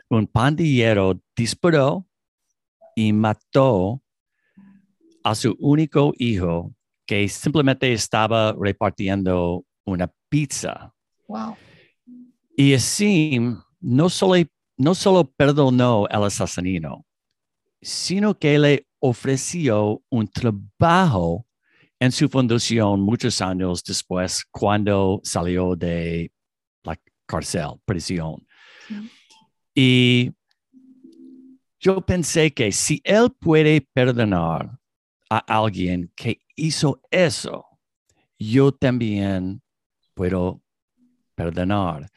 un 0.08 0.26
pandillero 0.26 1.20
disparó 1.36 2.06
y 2.94 3.12
mató 3.12 4.02
a 5.22 5.34
su 5.34 5.56
único 5.58 6.12
hijo 6.18 6.74
que 7.06 7.28
simplemente 7.28 7.92
estaba 7.92 8.54
repartiendo 8.58 9.64
una 9.84 10.10
pizza. 10.28 10.92
Wow. 11.26 11.56
Y 12.56 12.74
Asim 12.74 13.58
no 13.80 14.08
solo, 14.08 14.42
no 14.76 14.94
solo 14.94 15.24
perdonó 15.24 16.06
al 16.10 16.24
asesino, 16.24 17.04
sino 17.80 18.38
que 18.38 18.58
le 18.58 18.86
ofreció 19.00 20.02
un 20.10 20.28
trabajo 20.28 21.46
en 22.00 22.12
su 22.12 22.28
fundación 22.28 23.00
muchos 23.00 23.40
años 23.40 23.82
después, 23.82 24.44
cuando 24.50 25.20
salió 25.24 25.74
de 25.74 26.32
la 26.84 26.98
cárcel, 27.26 27.80
prisión. 27.84 28.46
Sí. 28.86 29.10
Y 29.74 30.32
yo 31.80 32.00
pensé 32.00 32.52
que 32.52 32.72
si 32.72 33.00
él 33.04 33.30
puede 33.38 33.80
perdonar 33.80 34.78
a 35.30 35.38
alguien 35.38 36.10
que 36.16 36.40
hizo 36.56 37.00
eso, 37.10 37.64
yo 38.38 38.72
también 38.72 39.62
puedo 40.14 40.60
perdonar. 41.34 42.08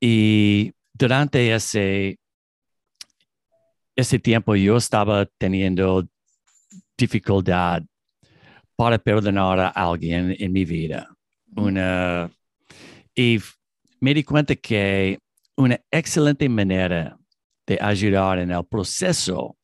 Y 0.00 0.72
durante 0.92 1.54
ese, 1.54 2.18
ese 3.94 4.18
tiempo 4.18 4.56
yo 4.56 4.76
estaba 4.76 5.26
teniendo 5.38 6.08
dificultad 6.96 7.82
para 8.82 8.98
perdonar 8.98 9.60
a 9.60 9.68
alguien 9.68 10.34
en 10.40 10.52
mi 10.52 10.64
vida. 10.64 11.08
Una, 11.54 12.28
y 13.14 13.38
me 14.00 14.12
di 14.12 14.24
cuenta 14.24 14.56
que 14.56 15.20
una 15.56 15.80
excelente 15.88 16.48
manera 16.48 17.16
de 17.64 17.78
ayudar 17.80 18.40
en 18.40 18.50
el 18.50 18.64
proceso 18.66 19.56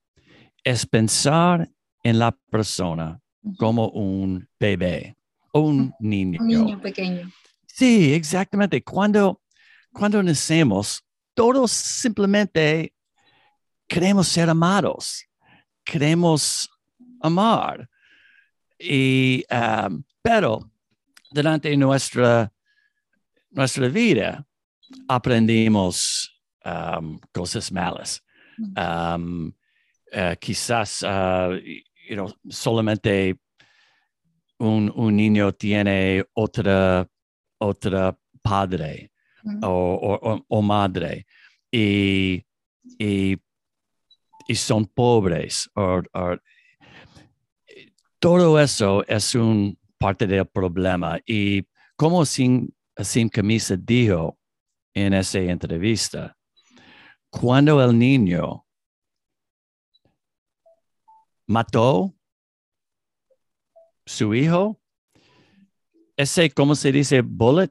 es 0.63 0.87
pensar 0.87 1.69
en 2.05 2.21
la 2.21 2.31
persona 2.31 3.21
Ujú. 3.43 3.57
como 3.57 3.89
un 3.89 4.49
bebé 4.61 5.17
o 5.51 5.63
un 5.63 5.93
niño. 5.99 6.39
Un 6.41 6.47
niño 6.47 6.81
pequeño. 6.81 7.29
Sí, 7.67 8.15
exactamente. 8.15 8.85
Cuando, 8.85 9.43
cuando 9.93 10.23
nacemos, 10.23 11.03
todos 11.35 11.73
simplemente 11.73 12.93
queremos 13.89 14.29
ser 14.29 14.49
amados, 14.49 15.25
queremos 15.83 16.71
amar. 17.21 17.89
Y, 18.79 19.45
um, 19.51 20.05
pero 20.23 20.71
durante 21.33 21.77
nuestra, 21.77 22.53
nuestra 23.51 23.89
vida 23.89 24.47
aprendimos 25.09 26.31
um, 26.65 27.19
cosas 27.33 27.71
malas. 27.73 28.23
Um, 28.77 29.53
quizás 30.41 31.03
uh, 31.03 31.55
you 32.09 32.17
know, 32.17 32.29
solamente 32.49 33.37
un, 34.59 34.91
un 34.95 35.17
niño 35.17 35.53
tiene 35.53 36.25
otra, 36.35 37.09
otra 37.61 38.17
padre 38.43 39.11
Ujú. 39.45 39.59
o, 39.63 39.95
o- 39.95 40.33
o- 40.35 40.45
o 40.49 40.63
madre 40.63 41.27
y, 41.71 42.45
y, 42.99 43.37
y 44.49 44.55
son 44.55 44.87
pobres. 44.87 45.69
o- 45.75 46.03
todo 48.19 48.59
eso 48.61 49.05
es 49.07 49.35
un 49.35 49.79
parte 49.99 50.27
del 50.27 50.47
problema. 50.47 51.19
Y 51.27 51.67
como 51.97 52.25
Sim, 52.25 52.69
Sim 52.97 53.29
Camisa 53.29 53.77
dijo 53.77 54.39
en 54.95 55.15
esa 55.15 55.39
entrevista, 55.39 56.37
cuando 57.31 57.83
el 57.83 57.99
niño 57.99 58.65
mató 61.47 62.15
su 64.07 64.35
hijo, 64.35 64.81
ese, 66.17 66.51
¿cómo 66.51 66.75
se 66.75 66.91
dice? 66.91 67.21
Bullet, 67.21 67.71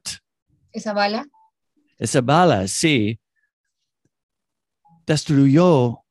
Esa 0.72 0.92
bala. 0.94 1.26
esa 1.98 2.20
bala, 2.20 2.66
sí, 2.68 3.20
destruyó 5.06 6.02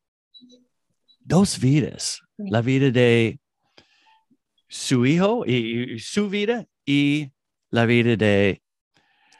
dos 1.20 1.60
vidas, 1.60 2.22
la 2.38 2.62
vida 2.62 2.92
de 2.92 3.40
su 4.68 5.06
hijo 5.06 5.44
y, 5.46 5.94
y 5.96 6.00
su 6.00 6.30
vida 6.30 6.66
y 6.86 7.32
la 7.70 7.86
vida 7.86 8.16
de 8.16 8.62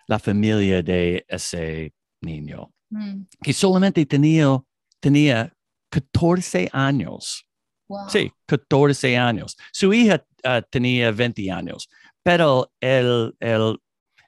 la 0.08 0.20
familia 0.20 0.82
de 0.82 1.26
ese 1.28 1.94
niño, 2.22 2.72
Mm, 2.90 3.24
que 3.44 3.54
solamente 3.54 4.06
tenía, 4.06 4.62
tenía 5.00 5.54
14 5.90 6.70
años. 6.72 7.46
wow. 7.88 8.10
Sí, 8.10 8.32
14 8.46 9.18
años. 9.18 9.58
Su 9.72 9.94
hija 9.94 10.26
ah, 10.44 10.62
tenía 10.62 11.12
20 11.12 11.52
años, 11.52 11.90
pero 12.24 12.72
el, 12.80 13.36
el, 13.40 13.78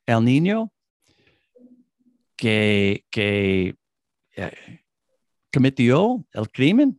el 0.05 0.23
niño 0.25 0.71
que, 2.35 3.05
que 3.09 3.75
eh, 4.35 4.81
cometió 5.53 6.25
el 6.33 6.49
crimen 6.49 6.98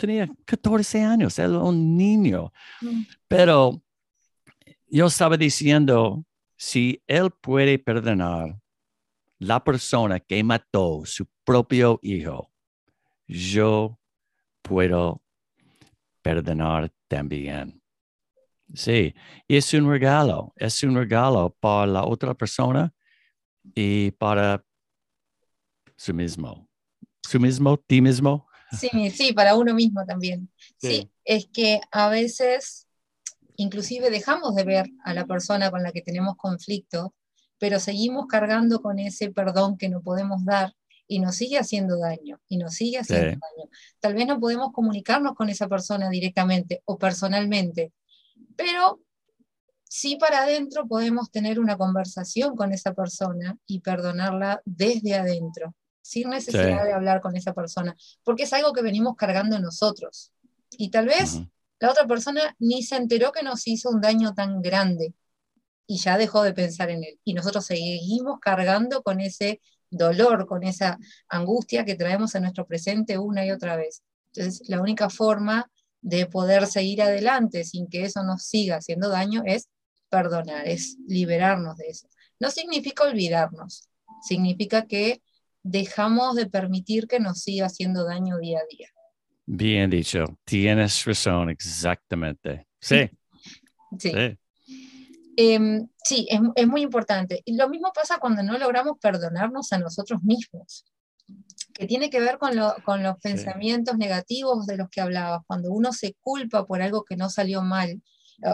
tenía 0.00 0.28
14 0.44 1.02
años, 1.02 1.38
era 1.38 1.58
un 1.58 1.96
niño. 1.96 2.52
Mm. 2.80 3.02
Pero 3.28 3.82
yo 4.88 5.06
estaba 5.06 5.36
diciendo, 5.36 6.24
si 6.56 7.02
él 7.06 7.30
puede 7.30 7.78
perdonar 7.78 8.58
la 9.38 9.62
persona 9.62 10.18
que 10.18 10.42
mató 10.42 11.02
su 11.04 11.26
propio 11.44 11.98
hijo, 12.02 12.50
yo 13.26 13.98
puedo 14.62 15.22
perdonar 16.22 16.92
también. 17.08 17.80
Sí, 18.74 19.14
es 19.48 19.72
un 19.74 19.90
regalo, 19.90 20.52
es 20.56 20.82
un 20.82 20.94
regalo 20.94 21.56
para 21.60 21.86
la 21.86 22.04
otra 22.04 22.34
persona 22.34 22.92
y 23.74 24.12
para 24.12 24.64
su 25.96 26.14
mismo. 26.14 26.68
Su 27.22 27.40
mismo, 27.40 27.76
ti 27.76 28.00
mismo. 28.00 28.49
Sí, 28.78 29.10
sí, 29.10 29.32
para 29.32 29.56
uno 29.56 29.74
mismo 29.74 30.04
también. 30.06 30.50
Sí. 30.78 30.88
Sí. 30.88 31.10
es 31.24 31.46
que 31.52 31.80
a 31.92 32.08
veces 32.08 32.86
inclusive 33.56 34.10
dejamos 34.10 34.54
de 34.54 34.64
ver 34.64 34.86
a 35.04 35.12
la 35.14 35.26
persona 35.26 35.70
con 35.70 35.82
la 35.82 35.92
que 35.92 36.02
tenemos 36.02 36.36
conflicto, 36.36 37.14
pero 37.58 37.78
seguimos 37.78 38.26
cargando 38.26 38.80
con 38.80 38.98
ese 38.98 39.30
perdón 39.30 39.76
que 39.76 39.88
no 39.90 40.00
podemos 40.02 40.44
dar 40.44 40.74
y 41.06 41.18
nos 41.18 41.36
sigue 41.36 41.58
haciendo 41.58 41.98
daño, 41.98 42.40
y 42.48 42.56
nos 42.56 42.74
sigue 42.74 42.98
haciendo 42.98 43.32
Sí. 43.32 43.38
daño. 43.56 43.70
Tal 44.00 44.14
vez 44.14 44.26
no 44.26 44.38
podemos 44.40 44.72
comunicarnos 44.72 45.34
con 45.34 45.48
esa 45.50 45.68
persona 45.68 46.08
directamente 46.08 46.82
o 46.84 46.96
personalmente, 46.98 47.92
pero 48.56 49.00
sí 49.88 50.16
para 50.16 50.44
adentro 50.44 50.86
podemos 50.86 51.30
tener 51.32 51.58
una 51.60 51.76
conversación 51.76 52.54
con 52.56 52.72
esa 52.72 52.94
persona 52.94 53.58
y 53.66 53.80
perdonarla 53.80 54.62
desde 54.64 55.14
adentro, 55.16 55.74
sin 56.02 56.30
necesidad 56.30 56.80
Sí. 56.80 56.86
de 56.86 56.92
hablar 56.92 57.20
con 57.20 57.36
esa 57.36 57.52
persona, 57.54 57.96
porque 58.24 58.44
es 58.44 58.52
algo 58.52 58.72
que 58.72 58.82
venimos 58.82 59.16
cargando 59.16 59.58
nosotros. 59.58 60.32
Y 60.70 60.90
tal 60.90 61.06
vez 61.06 61.40
la 61.78 61.90
otra 61.90 62.06
persona 62.06 62.54
ni 62.58 62.82
se 62.82 62.96
enteró 62.96 63.32
que 63.32 63.42
nos 63.42 63.66
hizo 63.66 63.90
un 63.90 64.00
daño 64.00 64.34
tan 64.34 64.60
grande 64.62 65.14
y 65.86 65.98
ya 65.98 66.16
dejó 66.18 66.42
de 66.42 66.52
pensar 66.52 66.90
en 66.90 67.02
él. 67.04 67.18
Y 67.24 67.34
nosotros 67.34 67.64
seguimos 67.66 68.38
cargando 68.40 69.02
con 69.02 69.20
ese 69.20 69.60
dolor, 69.90 70.46
con 70.46 70.62
esa 70.62 70.98
angustia 71.28 71.84
que 71.84 71.96
traemos 71.96 72.34
en 72.34 72.42
nuestro 72.42 72.66
presente 72.66 73.18
una 73.18 73.44
y 73.44 73.50
otra 73.50 73.76
vez. 73.76 74.02
Entonces, 74.32 74.68
la 74.68 74.80
única 74.80 75.10
forma 75.10 75.70
de 76.00 76.26
poder 76.26 76.66
seguir 76.66 77.02
adelante 77.02 77.64
sin 77.64 77.88
que 77.88 78.04
eso 78.04 78.22
nos 78.22 78.44
siga 78.44 78.76
haciendo 78.76 79.08
daño 79.08 79.42
es 79.44 79.68
perdonar, 80.08 80.68
es 80.68 80.96
liberarnos 81.06 81.76
de 81.76 81.88
eso. 81.88 82.08
No 82.38 82.50
significa 82.50 83.04
olvidarnos, 83.04 83.88
significa 84.22 84.86
que 84.86 85.22
dejamos 85.62 86.36
de 86.36 86.46
permitir 86.46 87.06
que 87.06 87.20
nos 87.20 87.40
siga 87.40 87.66
haciendo 87.66 88.04
daño 88.04 88.38
día 88.38 88.58
a 88.60 88.66
día. 88.76 88.88
Bien 89.46 89.90
dicho, 89.90 90.24
tienes 90.44 91.04
razón, 91.04 91.50
exactamente. 91.50 92.66
Sí, 92.80 93.10
Sí. 93.98 94.10
sí. 94.12 94.38
Em, 95.36 95.88
sí, 96.04 96.26
es, 96.30 96.40
es 96.54 96.66
muy 96.66 96.82
importante. 96.82 97.42
Y 97.44 97.56
lo 97.56 97.68
mismo 97.68 97.92
pasa 97.94 98.18
cuando 98.18 98.42
no 98.42 98.58
logramos 98.58 98.98
perdonarnos 99.00 99.72
a 99.72 99.78
nosotros 99.78 100.22
mismos, 100.22 100.84
que 101.74 101.86
tiene 101.86 102.10
que 102.10 102.20
ver 102.20 102.38
con, 102.38 102.54
lo- 102.56 102.74
con 102.84 103.02
los 103.02 103.14
Sí. 103.14 103.20
pensamientos 103.22 103.96
negativos 103.96 104.66
de 104.66 104.76
los 104.76 104.88
que 104.90 105.00
hablabas, 105.00 105.42
cuando 105.46 105.72
uno 105.72 105.92
se 105.92 106.14
culpa 106.20 106.66
por 106.66 106.82
algo 106.82 107.04
que 107.04 107.16
no 107.16 107.30
salió 107.30 107.62
mal, 107.62 108.02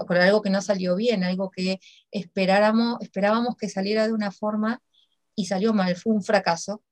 por 0.07 0.17
algo 0.17 0.43
que 0.43 0.51
no 0.51 0.61
salió 0.63 0.97
bien, 0.97 1.23
algo 1.25 1.51
que 1.51 1.79
esperáramos, 2.11 2.97
esperábamos 3.01 3.57
que 3.57 3.69
saliera 3.69 4.07
de 4.07 4.13
una 4.13 4.31
forma 4.33 4.81
y 5.35 5.47
salió 5.47 5.73
mal, 5.75 5.95
fue 5.97 6.13
un 6.13 6.23
fracaso. 6.25 6.83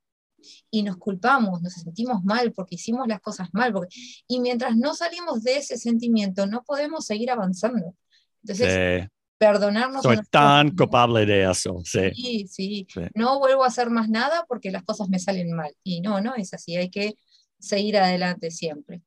Y 0.70 0.82
nos 0.82 0.96
culpamos, 0.96 1.62
nos 1.62 1.72
sentimos 1.72 2.22
mal 2.24 2.52
porque 2.52 2.76
hicimos 2.76 3.06
las 3.08 3.20
cosas 3.20 3.48
mal. 3.52 3.72
porque- 3.72 3.94
y 4.26 4.40
mientras 4.40 4.76
no 4.76 4.94
salimos 4.94 5.42
de 5.42 5.58
ese 5.58 5.76
sentimiento, 5.76 6.46
no 6.46 6.62
podemos 6.62 7.06
seguir 7.06 7.30
avanzando. 7.30 7.94
Entonces, 8.42 9.02
sí. 9.02 9.08
perdonarnos. 9.38 10.02
Soy 10.02 10.18
tan 10.30 10.74
culpable 10.76 11.26
de 11.26 11.50
eso, 11.50 11.80
sí. 11.84 12.10
Sí, 12.14 12.46
sí. 12.48 12.86
Sí. 12.92 13.00
No 13.14 13.38
vuelvo 13.38 13.64
a 13.64 13.68
hacer 13.68 13.90
más 13.90 14.08
nada 14.08 14.44
porque 14.48 14.70
las 14.70 14.84
cosas 14.84 15.08
me 15.08 15.18
salen 15.18 15.52
mal. 15.52 15.74
Y 15.82 16.00
no, 16.00 16.20
no 16.20 16.34
es 16.34 16.54
así. 16.54 16.76
Hay 16.76 16.90
que 16.90 17.14
seguir 17.58 17.96
adelante 17.96 18.50
siempre. 18.50 19.02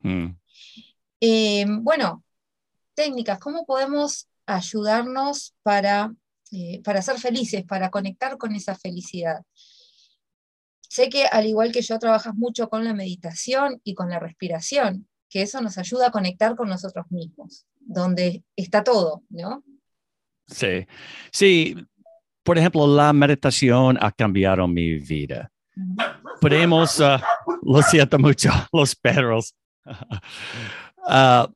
Mm. 0.00 0.36
Eh, 1.20 1.66
bueno, 1.80 2.22
técnicas. 2.94 3.38
¿Cómo 3.38 3.64
podemos 3.64 4.28
ayudarnos 4.46 5.54
para, 5.62 6.14
eh, 6.52 6.82
para 6.84 7.00
ser 7.02 7.18
felices, 7.18 7.64
para 7.64 7.90
conectar 7.90 8.36
con 8.36 8.54
esa 8.54 8.74
felicidad? 8.74 9.42
Sé 10.94 11.08
que 11.08 11.26
al 11.26 11.44
igual 11.44 11.72
que 11.72 11.82
yo 11.82 11.98
trabajas 11.98 12.36
mucho 12.36 12.68
con 12.68 12.84
la 12.84 12.94
meditación 12.94 13.80
y 13.82 13.94
con 13.94 14.10
la 14.10 14.20
respiración, 14.20 15.08
que 15.28 15.42
eso 15.42 15.60
nos 15.60 15.76
ayuda 15.76 16.06
a 16.06 16.10
conectar 16.12 16.54
con 16.54 16.68
nosotros 16.68 17.06
mismos, 17.10 17.66
donde 17.80 18.44
está 18.54 18.84
todo, 18.84 19.24
¿no? 19.28 19.64
Sí, 20.46 20.86
sí. 21.32 21.74
Por 22.44 22.58
ejemplo, 22.58 22.86
la 22.86 23.12
meditación 23.12 23.98
ha 24.00 24.12
cambiado 24.12 24.68
mi 24.68 25.00
vida. 25.00 25.50
Podemos, 26.40 27.00
ah, 27.00 27.20
lo 27.62 27.82
siento 27.82 28.16
mucho, 28.16 28.50
los 28.72 28.94
perros. 28.94 29.52
Ah, 31.06 31.46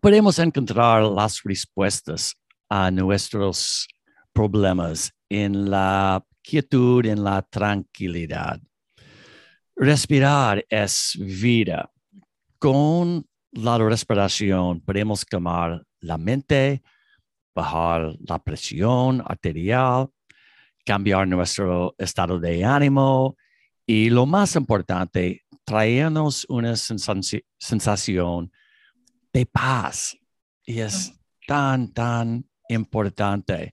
podemos 0.00 0.36
encontrar 0.40 1.04
las 1.04 1.40
respuestas 1.44 2.34
a 2.68 2.90
nuestros 2.90 3.86
problemas 4.32 5.12
en 5.28 5.70
la 5.70 6.24
quietud, 6.44 7.06
en 7.06 7.24
la 7.24 7.40
tranquilidad. 7.42 8.60
Respirar 9.74 10.64
es 10.68 11.16
vida. 11.18 11.90
Con 12.58 13.26
la 13.52 13.78
respiración 13.78 14.80
podemos 14.80 15.24
calmar 15.24 15.82
la 16.00 16.18
mente, 16.18 16.82
bajar 17.54 18.14
la 18.20 18.38
presión 18.38 19.22
arterial, 19.24 20.08
cambiar 20.84 21.26
nuestro 21.26 21.94
estado 21.98 22.38
de 22.38 22.64
ánimo 22.64 23.36
y 23.86 24.10
lo 24.10 24.26
más 24.26 24.54
importante, 24.56 25.44
traernos 25.64 26.46
una 26.48 26.72
sensaci- 26.72 27.44
sensación 27.58 28.52
de 29.32 29.46
paz. 29.46 30.16
Y 30.66 30.80
es 30.80 31.12
tan, 31.46 31.92
tan 31.92 32.44
importante, 32.68 33.72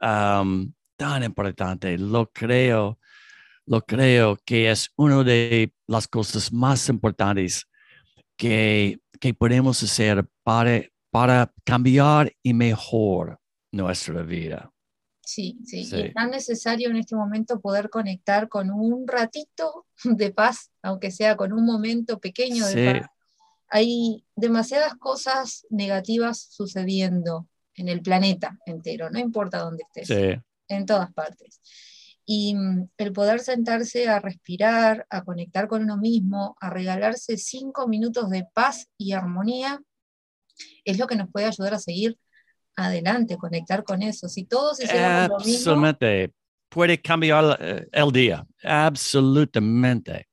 um, 0.00 0.72
tan 0.96 1.22
importante. 1.22 1.98
Lo 1.98 2.30
creo, 2.30 2.98
lo 3.66 3.82
creo 3.82 4.38
que 4.44 4.70
es 4.70 4.90
una 4.96 5.22
de 5.24 5.72
las 5.86 6.08
cosas 6.08 6.52
más 6.52 6.88
importantes 6.88 7.66
que, 8.36 9.00
que 9.20 9.34
podemos 9.34 9.82
hacer 9.82 10.26
para, 10.42 10.82
para 11.10 11.52
cambiar 11.64 12.32
y 12.42 12.54
mejor 12.54 13.38
nuestra 13.72 14.22
vida. 14.22 14.70
Sí, 15.26 15.58
sí, 15.64 15.80
y 15.80 15.84
Sí. 15.86 16.00
es 16.00 16.14
tan 16.14 16.30
necesario 16.30 16.90
en 16.90 16.96
este 16.96 17.16
momento 17.16 17.60
poder 17.60 17.88
conectar 17.88 18.48
con 18.48 18.70
un 18.70 19.08
ratito 19.08 19.86
de 20.04 20.32
paz, 20.32 20.70
aunque 20.82 21.10
sea 21.10 21.36
con 21.36 21.52
un 21.52 21.64
momento 21.64 22.20
pequeño 22.20 22.66
de 22.66 22.72
Sí. 22.72 23.00
paz. 23.00 23.10
Hay 23.68 24.24
demasiadas 24.36 24.94
cosas 24.96 25.66
negativas 25.70 26.38
sucediendo 26.50 27.48
en 27.74 27.88
el 27.88 28.02
planeta 28.02 28.58
entero, 28.66 29.10
no 29.10 29.18
importa 29.18 29.58
dónde 29.58 29.84
estés, 29.84 30.08
Sí, 30.08 30.40
en 30.68 30.86
todas 30.86 31.12
partes. 31.12 31.60
Y 32.26 32.54
mm, 32.54 32.88
el 32.96 33.12
poder 33.12 33.40
sentarse 33.40 34.08
a 34.08 34.20
respirar, 34.20 35.06
a 35.10 35.24
conectar 35.24 35.68
con 35.68 35.82
uno 35.82 35.96
mismo, 35.96 36.56
a 36.60 36.70
regalarse 36.70 37.36
cinco 37.36 37.86
minutos 37.86 38.30
de 38.30 38.46
paz 38.54 38.88
y 38.96 39.12
armonía, 39.12 39.80
es 40.84 40.98
lo 40.98 41.06
que 41.06 41.16
nos 41.16 41.30
puede 41.30 41.46
ayudar 41.46 41.74
a 41.74 41.78
seguir 41.78 42.18
adelante, 42.76 43.36
conectar 43.36 43.84
con 43.84 44.02
eso. 44.02 44.28
Si 44.28 44.44
todos 44.44 44.80
hiciéramos 44.80 45.28
lo 45.28 45.38
mismo, 45.38 45.72
absolutamente. 45.72 46.32
Puede 46.68 47.00
cambiar 47.00 47.56
eh, 47.60 47.86
el 47.92 48.10
día, 48.10 48.44
absolutamente. 48.62 50.28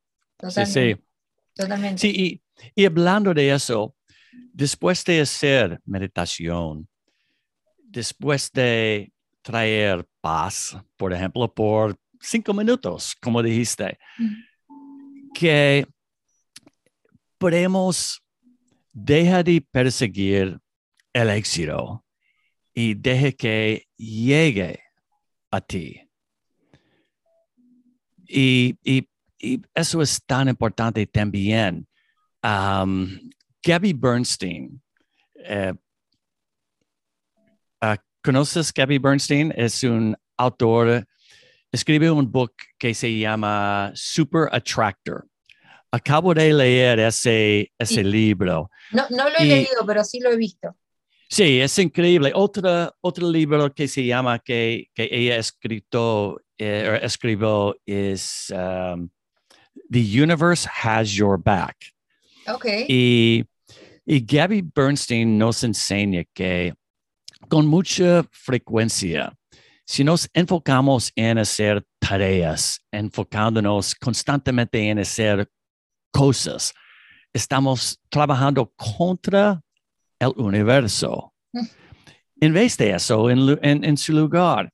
Sí, 0.48 0.66
sí. 0.66 0.96
totalmente, 0.96 1.02
totalmente. 1.54 2.00
Sí, 2.00 2.10
y, 2.10 2.42
y 2.74 2.84
hablando 2.84 3.32
de 3.32 3.52
eso, 3.52 3.94
después 4.52 5.04
de 5.04 5.20
hacer 5.20 5.80
meditación, 5.84 6.88
después 7.78 8.50
de 8.52 9.12
traer 9.42 10.04
paz, 10.22 10.74
por 10.96 11.12
ejemplo, 11.12 11.52
por 11.52 11.94
cinco 12.20 12.54
minutos, 12.54 13.14
como 13.20 13.42
dijiste, 13.42 13.98
que 15.34 15.86
podemos 17.38 18.22
dejar 18.92 19.44
de 19.44 19.60
perseguir 19.60 20.58
el 21.12 21.30
éxito 21.30 22.04
y 22.74 22.94
deje 22.94 23.34
que 23.34 23.86
llegue 23.96 24.80
a 25.50 25.60
ti. 25.60 26.08
Y, 28.26 28.76
y- 28.82 29.08
y 29.38 29.60
eso 29.74 30.00
es 30.00 30.22
tan 30.24 30.48
importante 30.48 31.04
también. 31.06 31.86
Um, 32.42 33.30
Gabby 33.62 33.92
Bernstein. 33.92 34.80
eh, 35.44 35.74
¿Conoces 38.22 38.72
Gabby 38.72 38.98
Bernstein? 38.98 39.52
Es 39.56 39.82
un 39.84 40.16
autor 40.36 41.06
escribe 41.70 42.10
un 42.10 42.30
book 42.30 42.52
que 42.78 42.92
se 42.94 43.18
llama 43.18 43.92
Super 43.94 44.48
Attractor. 44.52 45.26
Acabo 45.90 46.34
de 46.34 46.52
leer 46.52 46.98
ese, 47.00 47.72
ese 47.78 47.94
Sí. 47.94 48.04
libro. 48.04 48.70
No, 48.92 49.04
no 49.10 49.28
lo 49.28 49.36
he 49.38 49.44
Y- 49.44 49.48
leído, 49.48 49.86
pero 49.86 50.04
sí 50.04 50.20
lo 50.20 50.30
he 50.30 50.36
visto. 50.36 50.76
Sí, 51.30 51.60
es 51.60 51.78
increíble. 51.78 52.30
Otro, 52.34 52.94
otro 53.00 53.30
libro 53.30 53.72
que 53.74 53.88
se 53.88 54.04
llama, 54.04 54.38
que, 54.38 54.88
que 54.94 55.08
ella 55.10 55.36
escrito, 55.36 56.42
eh, 56.58 57.00
escribió, 57.02 57.74
es 57.86 58.52
um, 58.54 59.08
The 59.90 60.22
Universe 60.22 60.68
Has 60.82 61.10
Your 61.12 61.42
Back. 61.42 61.76
Ok. 62.48 62.66
Y, 62.88 63.44
y 64.04 64.20
Gabby 64.26 64.62
Bernstein 64.74 65.38
nos 65.38 65.64
enseña 65.64 66.24
que 66.34 66.74
con 67.52 67.66
mucha 67.66 68.24
frecuencia, 68.30 69.30
si 69.84 70.02
nos 70.02 70.26
enfocamos 70.32 71.12
en 71.14 71.36
hacer 71.36 71.84
tareas, 71.98 72.80
enfocándonos 72.90 73.94
constantemente 73.94 74.88
en 74.88 75.00
hacer 75.00 75.46
cosas, 76.10 76.72
estamos 77.30 78.00
trabajando 78.08 78.72
contra 78.74 79.60
el 80.18 80.32
universo. 80.36 81.34
Mm. 81.52 81.66
En 82.40 82.52
vez 82.54 82.78
de 82.78 82.92
eso, 82.92 83.28
en, 83.28 83.44
lu- 83.44 83.58
en- 83.60 83.84
en 83.84 83.98
su 83.98 84.14
lugar, 84.14 84.72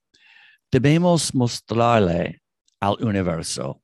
debemos 0.71 1.35
mostrarle 1.35 2.41
al 2.79 2.97
universo 3.05 3.83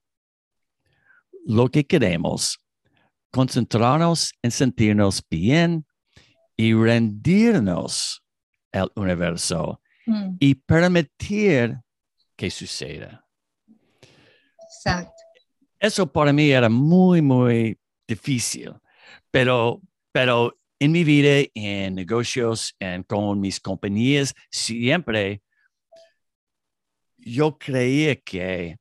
lo 1.47 1.69
que 1.69 1.85
queremos, 1.85 2.61
concentrarnos 3.33 4.33
en 4.41 4.53
sentirnos 4.53 5.21
bien 5.29 5.85
y 6.57 6.73
rendirnos 6.75 8.21
al 8.75 8.93
universo 8.97 9.81
Mm, 10.07 10.37
y 10.39 10.55
permitir 10.55 11.79
que 12.37 12.51
suceda. 12.51 13.27
exacto. 14.63 15.13
Eso 15.79 16.11
para 16.11 16.33
mí 16.33 16.51
era 16.51 16.69
muy, 16.69 17.21
muy 17.23 17.79
difícil, 18.07 18.75
pero, 19.31 19.81
pero 20.13 20.59
en 20.79 20.93
mi 20.93 21.05
vida, 21.05 21.49
en 21.55 21.95
negocios, 21.95 22.75
en, 22.79 23.03
con 23.03 23.41
mis 23.41 23.61
compañías, 23.61 24.35
siempre 24.51 25.43
yo 27.19 27.59
creía 27.59 28.17
que 28.17 28.77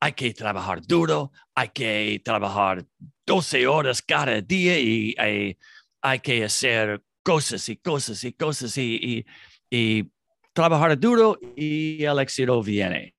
hay 0.00 0.12
que 0.12 0.32
trabajar 0.32 0.80
duro, 0.82 1.32
hay 1.54 1.68
que 1.70 2.20
trabajar 2.24 2.84
12 3.26 3.66
horas 3.66 4.02
cada 4.02 4.40
día 4.40 4.78
y 4.78 5.14
hay, 5.18 5.58
hay 6.00 6.20
que 6.20 6.44
hacer 6.44 7.02
cosas 7.28 7.68
y 7.68 7.76
cosas 7.76 8.24
y 8.24 8.32
cosas 8.32 8.78
y, 8.78 9.26
y, 9.70 10.10
trabajar 10.54 10.98
duro 10.98 11.38
y 11.54 12.02
el 12.02 12.18
éxito 12.20 12.62
viene. 12.62 13.14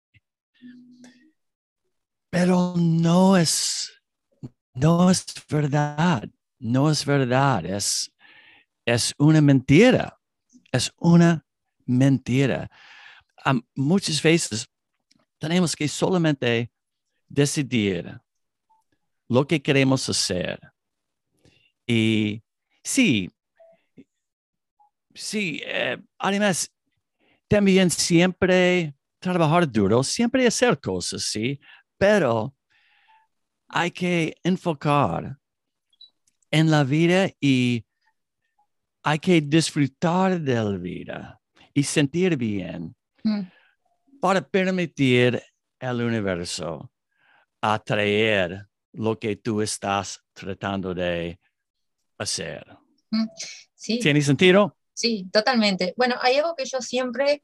Pero 2.31 2.73
no 2.75 3.37
es, 3.37 3.91
no 4.73 5.11
es 5.11 5.25
verdad, 5.47 6.27
no 6.57 6.89
es 6.89 7.05
verdad, 7.05 7.63
es, 7.67 8.11
es 8.83 9.13
una 9.19 9.41
mentira, 9.41 10.19
es 10.71 10.91
una 10.97 11.45
mentira. 11.85 12.67
Am- 13.45 13.63
muchas 13.75 14.21
veces 14.23 14.67
tenemos 15.37 15.75
que 15.75 15.87
solamente 15.87 16.71
decidir 17.27 18.19
lo 19.29 19.45
que 19.45 19.61
queremos 19.61 20.09
hacer. 20.09 20.59
Y 21.85 22.41
sí, 22.83 23.29
sí, 25.19 25.61
eh, 25.65 25.97
además, 26.17 26.71
también 27.47 27.89
siempre 27.89 28.95
trabajar 29.19 29.69
duro, 29.69 30.03
siempre 30.03 30.47
hacer 30.47 30.79
cosas, 30.79 31.23
sí, 31.23 31.59
pero 31.97 32.55
hay 33.67 33.91
que 33.91 34.35
enfocar 34.43 35.37
en 36.51 36.71
la 36.71 36.83
vida 36.83 37.29
y 37.39 37.85
hay 39.03 39.19
que 39.19 39.41
disfrutar 39.41 40.39
de 40.39 40.55
la 40.55 40.77
vida 40.77 41.41
y 41.73 41.83
sentir 41.83 42.35
bien 42.35 42.95
Mm, 43.23 43.41
para 44.19 44.41
permitir 44.41 45.41
al 45.79 46.01
universo 46.01 46.91
atraer 47.61 48.67
lo 48.93 49.19
que 49.19 49.35
tú 49.35 49.61
estás 49.61 50.23
tratando 50.33 50.93
de 50.93 51.39
hacer. 52.17 52.65
Sí. 53.75 53.99
¿Tiene 53.99 54.21
sentido? 54.21 54.77
Sí, 54.99 55.29
totalmente. 55.31 55.93
Bueno, 55.95 56.15
hay 56.21 56.35
algo 56.35 56.55
que 56.57 56.65
yo 56.65 56.81
siempre, 56.81 57.41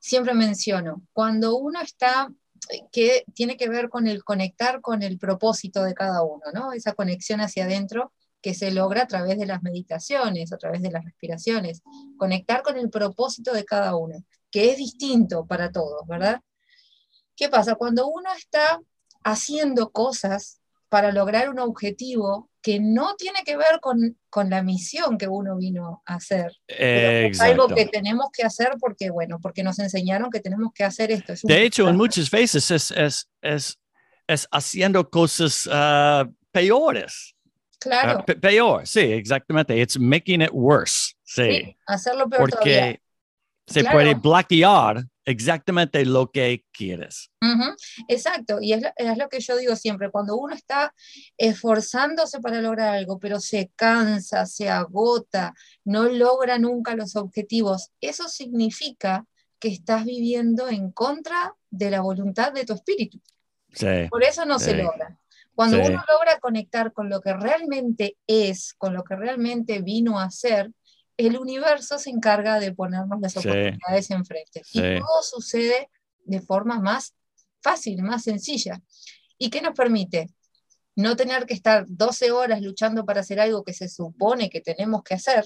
siempre 0.00 0.34
menciono. 0.34 1.04
Cuando 1.12 1.56
uno 1.56 1.80
está, 1.80 2.32
que 2.90 3.24
tiene 3.32 3.56
que 3.56 3.68
ver 3.68 3.88
con 3.88 4.08
el 4.08 4.24
conectar 4.24 4.80
con 4.80 5.04
el 5.04 5.16
propósito 5.16 5.84
de 5.84 5.94
cada 5.94 6.24
uno, 6.24 6.42
¿no? 6.52 6.72
Esa 6.72 6.94
conexión 6.94 7.40
hacia 7.40 7.66
adentro 7.66 8.12
que 8.42 8.54
se 8.54 8.72
logra 8.72 9.02
a 9.02 9.06
través 9.06 9.38
de 9.38 9.46
las 9.46 9.62
meditaciones, 9.62 10.52
a 10.52 10.58
través 10.58 10.82
de 10.82 10.90
las 10.90 11.04
respiraciones. 11.04 11.80
Conectar 12.16 12.62
con 12.62 12.76
el 12.76 12.90
propósito 12.90 13.52
de 13.52 13.64
cada 13.64 13.94
uno, 13.94 14.24
que 14.50 14.72
es 14.72 14.76
distinto 14.76 15.46
para 15.46 15.70
todos, 15.70 16.04
¿verdad? 16.08 16.40
¿Qué 17.36 17.48
pasa? 17.48 17.76
Cuando 17.76 18.08
uno 18.08 18.32
está 18.36 18.80
haciendo 19.22 19.92
cosas 19.92 20.60
para 20.88 21.12
lograr 21.12 21.50
un 21.50 21.60
objetivo 21.60 22.50
que 22.66 22.80
no 22.80 23.14
tiene 23.14 23.44
que 23.44 23.56
ver 23.56 23.78
con, 23.80 24.18
con 24.28 24.50
la 24.50 24.60
misión 24.60 25.18
que 25.18 25.28
uno 25.28 25.56
vino 25.56 26.02
a 26.04 26.16
hacer, 26.16 26.50
es 26.66 27.40
algo 27.40 27.68
que 27.68 27.86
tenemos 27.86 28.26
que 28.32 28.42
hacer 28.42 28.72
porque, 28.80 29.10
bueno, 29.10 29.38
porque 29.40 29.62
nos 29.62 29.78
enseñaron 29.78 30.30
que 30.32 30.40
tenemos 30.40 30.72
que 30.74 30.82
hacer 30.82 31.12
esto. 31.12 31.34
Es 31.34 31.42
De 31.42 31.62
hecho, 31.62 31.88
en 31.88 31.96
muchas 31.96 32.28
veces 32.28 32.68
es, 32.72 32.90
es, 32.90 33.28
es, 33.40 33.78
es 34.26 34.48
haciendo 34.50 35.08
cosas 35.08 35.68
ah, 35.70 36.26
peores. 36.50 37.36
Claro, 37.78 38.24
pe- 38.24 38.34
peor, 38.34 38.84
sí, 38.84 38.98
exactamente. 38.98 39.80
It's 39.80 39.96
making 39.96 40.42
it 40.42 40.50
worse. 40.50 41.14
Sí. 41.22 41.42
sí, 41.48 41.76
hacerlo 41.86 42.28
peor 42.28 42.50
todavía. 42.50 42.80
Porque 42.80 43.00
se 43.68 43.80
Claro. 43.82 43.96
puede 43.96 44.14
bloquear 44.14 45.04
exactamente 45.26 46.04
lo 46.06 46.30
que 46.30 46.64
quieres. 46.72 47.30
Ujú, 47.42 47.74
Exacto, 48.08 48.58
y 48.60 48.72
es 48.72 48.82
lo, 48.82 48.88
es 48.96 49.18
lo 49.18 49.28
que 49.28 49.40
yo 49.40 49.56
digo 49.56 49.76
siempre, 49.76 50.10
cuando 50.10 50.36
uno 50.36 50.54
está 50.54 50.94
esforzándose 51.36 52.40
para 52.40 52.60
lograr 52.60 52.94
algo, 52.94 53.18
pero 53.18 53.40
se 53.40 53.70
cansa, 53.76 54.46
se 54.46 54.68
agota, 54.68 55.52
no 55.84 56.04
logra 56.08 56.58
nunca 56.58 56.94
los 56.96 57.16
objetivos, 57.16 57.90
eso 58.00 58.28
significa 58.28 59.26
que 59.58 59.68
estás 59.68 60.04
viviendo 60.04 60.68
en 60.68 60.90
contra 60.92 61.54
de 61.70 61.90
la 61.90 62.00
voluntad 62.00 62.52
de 62.52 62.64
tu 62.64 62.74
espíritu. 62.74 63.20
Sí. 63.72 64.08
Por 64.10 64.22
eso 64.24 64.44
no 64.44 64.58
se 64.58 64.72
Sí. 64.72 64.76
logra. 64.76 65.18
Cuando 65.54 65.78
Sí. 65.78 65.82
uno 65.90 66.02
logra 66.10 66.38
conectar 66.38 66.92
con 66.92 67.08
lo 67.08 67.20
que 67.22 67.32
realmente 67.32 68.18
es, 68.26 68.74
con 68.74 68.92
lo 68.92 69.02
que 69.04 69.16
realmente 69.16 69.80
vino 69.80 70.20
a 70.20 70.30
ser, 70.30 70.70
el 71.16 71.38
universo 71.38 71.98
se 71.98 72.10
encarga 72.10 72.60
de 72.60 72.72
ponernos 72.74 73.20
las 73.20 73.32
Sí. 73.32 73.38
oportunidades 73.38 74.10
enfrente. 74.10 74.60
Y 74.72 74.78
Sí. 74.80 74.98
todo 74.98 75.22
sucede 75.22 75.90
de 76.24 76.40
forma 76.40 76.80
más 76.80 77.14
fácil, 77.62 78.02
más 78.02 78.24
sencilla. 78.24 78.82
¿Y 79.38 79.50
qué 79.50 79.60
nos 79.62 79.74
permite? 79.74 80.28
No 80.94 81.16
tener 81.16 81.46
que 81.46 81.54
estar 81.54 81.84
12 81.88 82.30
horas 82.32 82.62
luchando 82.62 83.04
para 83.04 83.20
hacer 83.20 83.38
algo 83.40 83.64
que 83.64 83.72
se 83.74 83.88
supone 83.88 84.48
que 84.50 84.60
tenemos 84.60 85.02
que 85.02 85.14
hacer. 85.14 85.44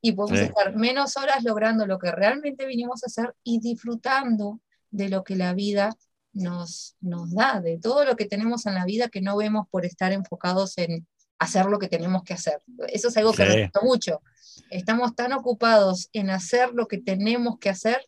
Y 0.00 0.12
podemos 0.12 0.40
Sí. 0.40 0.46
estar 0.46 0.76
menos 0.76 1.16
horas 1.16 1.42
logrando 1.42 1.86
lo 1.86 1.98
que 1.98 2.10
realmente 2.12 2.66
vinimos 2.66 3.02
a 3.02 3.06
hacer 3.06 3.34
y 3.42 3.60
disfrutando 3.60 4.60
de 4.90 5.08
lo 5.08 5.24
que 5.24 5.36
la 5.36 5.54
vida 5.54 5.96
nos, 6.32 6.96
nos 7.00 7.32
da, 7.34 7.60
de 7.60 7.78
todo 7.78 8.04
lo 8.04 8.14
que 8.16 8.26
tenemos 8.26 8.66
en 8.66 8.74
la 8.74 8.84
vida 8.84 9.08
que 9.08 9.20
no 9.20 9.36
vemos 9.36 9.66
por 9.70 9.84
estar 9.84 10.12
enfocados 10.12 10.78
en 10.78 11.06
hacer 11.38 11.66
lo 11.66 11.78
que 11.78 11.88
tenemos 11.88 12.22
que 12.24 12.34
hacer. 12.34 12.60
Eso 12.88 13.08
es 13.08 13.16
algo 13.16 13.32
que 13.32 13.46
Sí. 13.46 13.52
repito 13.52 13.80
mucho. 13.82 14.22
Estamos 14.70 15.14
tan 15.14 15.32
ocupados 15.32 16.08
en 16.12 16.30
hacer 16.30 16.70
lo 16.74 16.86
que 16.88 16.98
tenemos 16.98 17.58
que 17.58 17.70
hacer 17.70 18.00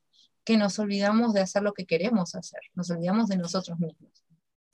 que 0.45 0.57
nos 0.57 0.79
olvidamos 0.79 1.33
de 1.35 1.41
hacer 1.43 1.63
lo 1.63 1.73
que 1.73 1.87
queremos 1.87 2.35
hacer, 2.35 2.61
nos 2.75 2.91
olvidamos 2.91 3.29
de 3.29 3.37
nosotros 3.37 3.79
mismos. 3.79 4.25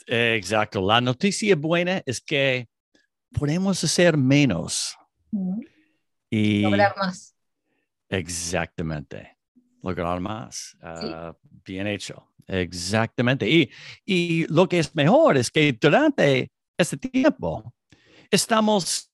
Exacto. 0.07 0.81
La 0.87 1.01
noticia 1.01 1.55
buena 1.57 2.01
es 2.07 2.21
que 2.21 2.69
podemos 3.33 3.83
hacer 3.83 4.16
menos. 4.16 4.97
Y 6.31 6.62
Lograr 6.62 6.95
más. 6.97 7.35
exactamente. 8.09 9.37
Lograr 9.83 10.21
más. 10.21 10.77
Ah, 10.81 11.35
bien 11.64 11.87
hecho. 11.87 12.33
Exactamente. 12.47 13.49
Y, 13.49 13.71
y 14.05 14.47
lo 14.47 14.69
que 14.69 14.79
es 14.79 14.95
mejor 14.95 15.37
es 15.37 15.51
que 15.51 15.73
durante 15.73 16.51
este 16.79 16.97
tiempo 16.97 17.75
estamos 18.31 19.09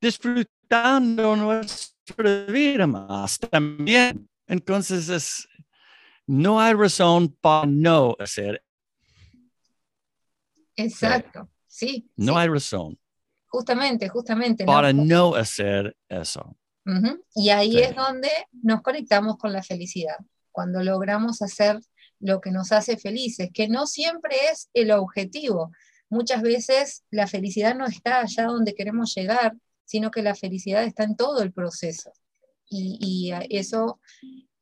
disfrutando 0.00 1.36
nuestra 1.36 2.44
vida 2.46 2.86
más 2.86 3.38
también. 3.38 4.28
Entonces, 4.46 5.08
es, 5.08 5.48
no 6.26 6.60
hay 6.60 6.74
razón 6.74 7.28
para 7.40 7.66
no 7.66 8.14
hacer. 8.18 8.62
Exacto. 10.76 11.48
Sí, 11.66 12.08
No 12.16 12.34
sí, 12.34 12.38
hay 12.38 12.48
razón 12.48 12.98
justamente, 13.48 14.08
justamente. 14.08 14.64
para 14.64 14.92
no 14.92 15.34
hacer 15.34 15.96
eso. 16.08 16.56
Y 17.34 17.48
ahí 17.48 17.72
Sí. 17.72 17.78
es 17.80 17.96
donde 17.96 18.30
nos 18.62 18.82
conectamos 18.82 19.38
con 19.38 19.52
la 19.52 19.62
felicidad, 19.62 20.16
cuando 20.52 20.82
logramos 20.84 21.42
hacer 21.42 21.80
lo 22.20 22.40
que 22.40 22.50
nos 22.50 22.70
hace 22.70 22.96
felices, 22.96 23.50
que 23.52 23.66
no 23.68 23.86
siempre 23.86 24.36
es 24.52 24.68
el 24.74 24.90
objetivo. 24.92 25.72
Muchas 26.08 26.42
veces 26.42 27.04
la 27.10 27.26
felicidad 27.26 27.74
no 27.74 27.86
está 27.86 28.20
allá 28.20 28.44
donde 28.44 28.74
queremos 28.74 29.14
llegar, 29.14 29.56
sino 29.84 30.10
que 30.10 30.22
la 30.22 30.34
felicidad 30.34 30.84
está 30.84 31.04
en 31.04 31.16
todo 31.16 31.42
el 31.42 31.52
proceso. 31.52 32.12
Y, 32.68 33.32
eso, 33.50 34.00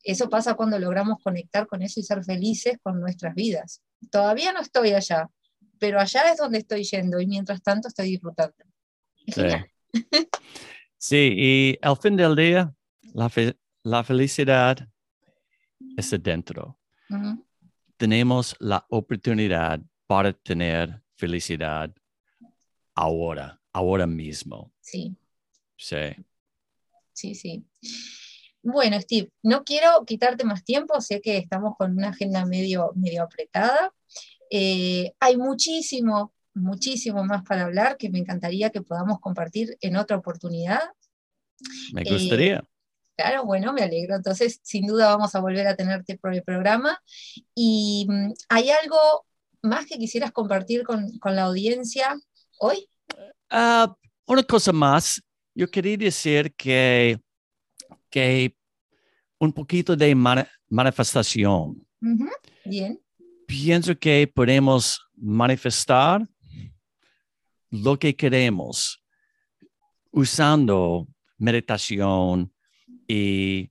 eso 0.03 0.29
pasa 0.29 0.55
cuando 0.55 0.79
logramos 0.79 1.23
conectar 1.23 1.67
con 1.67 1.83
eso 1.83 2.01
y 2.01 2.03
ser 2.03 2.23
felices 2.23 2.77
con 2.83 3.01
nuestras 3.01 3.35
vidas. 3.35 3.83
Todavía 4.11 4.53
no 4.53 4.61
estoy 4.61 4.93
allá, 4.93 5.29
pero 5.79 5.99
allá 5.99 6.31
es 6.31 6.39
donde 6.39 6.59
estoy 6.59 6.85
yendo 6.85 7.21
y 7.21 7.27
mientras 7.27 7.63
tanto 7.63 7.89
estoy 7.89 8.11
disfrutando. 8.11 8.57
Sí. 10.97 11.35
y 11.37 11.79
al 11.83 11.99
fin 11.99 12.17
del 12.17 12.35
día, 12.35 12.75
la, 13.13 13.31
la 13.83 14.03
felicidad 14.05 14.89
es 15.99 16.13
adentro. 16.15 16.79
Tenemos 17.99 18.57
la 18.59 18.87
oportunidad 18.89 19.81
para 20.07 20.33
tener 20.33 21.04
felicidad 21.25 21.91
ahora, 22.95 23.59
ahora 23.73 24.07
mismo. 24.07 24.71
Sí. 24.81 25.17
Sí. 25.75 26.15
Sí, 27.15 27.35
sí. 27.35 27.65
Bueno, 28.63 29.01
Steve, 29.01 29.31
no 29.43 29.65
quiero 29.65 30.05
quitarte 30.05 30.45
más 30.45 30.65
tiempo, 30.65 31.01
sé 31.01 31.23
que 31.23 31.39
estamos 31.39 31.77
con 31.79 31.97
una 31.97 32.11
agenda 32.11 32.45
medio, 32.45 32.93
medio 32.95 33.23
apretada. 33.23 33.95
Eh, 34.51 35.13
hay 35.19 35.37
muchísimo, 35.39 36.35
muchísimo 36.53 37.25
más 37.25 37.43
para 37.43 37.65
hablar 37.65 37.97
que 37.97 38.11
me 38.11 38.19
encantaría 38.19 38.69
que 38.69 38.83
podamos 38.83 39.19
compartir 39.21 39.79
en 39.81 39.97
otra 39.97 40.19
oportunidad. 40.19 40.83
Me 41.95 42.05
gustaría. 42.05 42.57
Eh, 42.57 42.69
claro, 43.17 43.45
bueno, 43.47 43.73
me 43.73 43.83
alegro. 43.83 44.15
Entonces, 44.15 44.61
sin 44.63 44.87
duda 44.87 45.09
vamos 45.09 45.35
a 45.35 45.41
volver 45.41 45.67
a 45.69 45.77
tenerte 45.77 46.19
por 46.19 46.35
el 46.35 46.43
programa. 46.43 47.01
¿Y 47.55 48.07
mm, 48.11 48.33
hay 48.51 48.71
algo 48.71 49.27
más 49.65 49.87
que 49.87 49.99
quisieras 49.99 50.31
compartir 50.31 50.85
con, 50.85 51.11
la 51.25 51.45
audiencia 51.45 52.17
hoy? 52.61 52.87
Ah, 53.51 53.95
una 54.27 54.43
cosa 54.43 54.73
más. 54.73 55.23
Yo 55.55 55.71
quería 55.71 55.97
decir 55.97 56.55
que, 56.55 57.19
que 58.11 58.57
un 59.39 59.53
poquito 59.53 59.97
de 59.97 60.15
manifestación. 60.69 61.87
Bien. 62.65 63.01
Pienso 63.47 63.99
que 63.99 64.31
podemos 64.33 65.01
manifestar 65.17 66.27
lo 67.71 67.99
que 67.99 68.15
queremos 68.15 69.03
usando 70.11 71.09
meditación 71.39 72.53
y, 73.09 73.71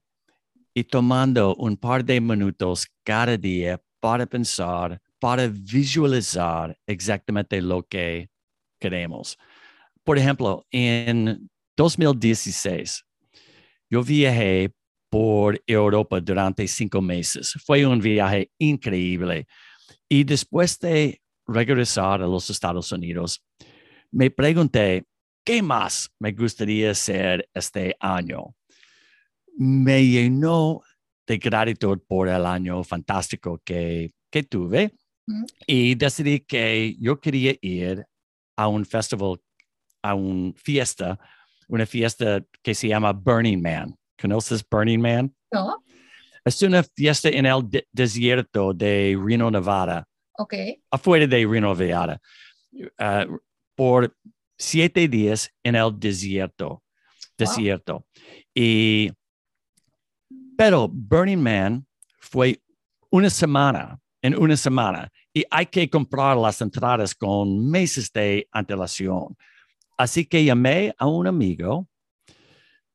y 0.74 0.84
tomando 0.84 1.54
un 1.56 1.76
par 1.76 2.04
de 2.04 2.20
minutos 2.20 2.86
cada 3.02 3.36
día 3.36 3.80
para 4.00 4.26
pensar, 4.26 5.00
para 5.24 5.48
visualizar 5.48 6.76
exactamente 6.86 7.62
lo 7.62 7.82
que 7.82 8.28
queremos. 8.78 9.38
Por 10.02 10.18
ejemplo, 10.18 10.66
en 10.70 11.48
2016, 11.78 13.02
yo 13.88 14.02
viajé 14.02 14.74
por 15.08 15.58
Europa 15.66 16.20
durante 16.20 16.68
cinco 16.68 17.00
meses. 17.00 17.54
Fue 17.64 17.86
un 17.86 18.00
viaje 18.00 18.50
increíble. 18.58 19.46
Y 20.10 20.24
después 20.24 20.78
de 20.78 21.22
regresar 21.46 22.20
a 22.20 22.26
los 22.26 22.50
Estados 22.50 22.92
Unidos, 22.92 23.42
me 24.10 24.30
pregunté, 24.30 25.06
¿qué 25.42 25.62
más 25.62 26.10
me 26.18 26.32
gustaría 26.32 26.90
hacer 26.90 27.48
este 27.54 27.96
año? 27.98 28.54
Me 29.56 30.04
llenó 30.04 30.82
de 31.26 31.38
gratitud 31.38 31.98
por 32.06 32.28
el 32.28 32.44
año 32.44 32.84
fantástico 32.84 33.62
que, 33.64 34.10
que 34.30 34.42
tuve 34.42 34.92
y 35.66 35.94
decidí 35.94 36.40
que 36.40 36.96
yo 36.98 37.20
quería 37.20 37.54
ir 37.60 38.06
a 38.56 38.68
un 38.68 38.84
festival, 38.84 39.40
a 40.02 40.14
una 40.14 40.52
fiesta, 40.56 41.18
una 41.68 41.86
fiesta 41.86 42.44
que 42.62 42.74
se 42.74 42.88
llama 42.88 43.12
Burning 43.12 43.60
Man. 43.60 43.96
¿Conoces 44.20 44.64
Burning 44.68 45.00
Man? 45.00 45.34
No. 45.52 45.82
Es 46.44 46.60
una 46.62 46.82
fiesta 46.82 47.28
en 47.30 47.46
el 47.46 47.86
desierto 47.90 48.74
de 48.74 49.18
Reno, 49.20 49.50
Nevada. 49.50 50.06
Ok. 50.36 50.54
Afuera 50.90 51.26
de 51.26 51.46
Reno, 51.46 51.74
Nevada. 51.74 52.20
Uh, 52.72 53.38
por 53.74 54.14
siete 54.58 55.08
días 55.08 55.50
en 55.62 55.76
el 55.76 55.98
desierto. 55.98 56.82
Desierto. 57.36 58.06
Y, 58.54 59.10
pero 60.56 60.88
Burning 60.88 61.38
Man 61.38 61.86
fue 62.20 62.60
una 63.10 63.30
semana, 63.30 63.98
en 64.24 64.34
una 64.40 64.56
semana, 64.56 65.12
y 65.34 65.44
hay 65.50 65.66
que 65.66 65.90
comprar 65.90 66.34
las 66.38 66.58
entradas 66.62 67.14
con 67.14 67.68
meses 67.68 68.10
de 68.10 68.48
antelación. 68.52 69.36
Así 69.98 70.24
que 70.24 70.42
llamé 70.42 70.94
a 70.96 71.06
un 71.06 71.26
amigo 71.26 71.86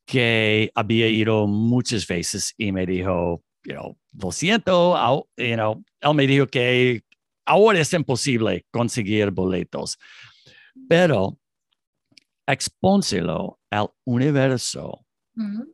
que 0.08 0.72
había 0.74 1.08
ido 1.08 1.46
muchas 1.46 2.08
veces 2.08 2.56
y 2.58 2.72
me 2.72 2.84
dijo, 2.84 3.44
you 3.64 3.74
know, 3.74 3.96
lo 4.20 4.32
siento, 4.32 4.96
you 5.38 5.54
know, 5.54 5.84
él 6.02 6.14
me 6.16 6.26
dijo 6.26 6.48
que 6.48 7.04
ahora 7.46 7.80
es 7.80 7.94
imposible 7.94 8.66
conseguir 8.72 9.30
boletos, 9.30 10.00
pero 10.88 11.38
expónselo 12.48 13.60
al 13.70 13.92
universo. 14.04 15.06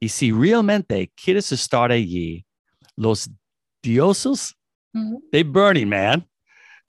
Y 0.02 0.10
si 0.10 0.34
realmente 0.34 1.14
quieres 1.16 1.50
estar 1.54 1.92
allí, 1.92 2.46
los 2.98 3.32
dioses 3.82 4.54
de 5.32 5.44
Burning 5.44 5.90
Man 5.90 6.30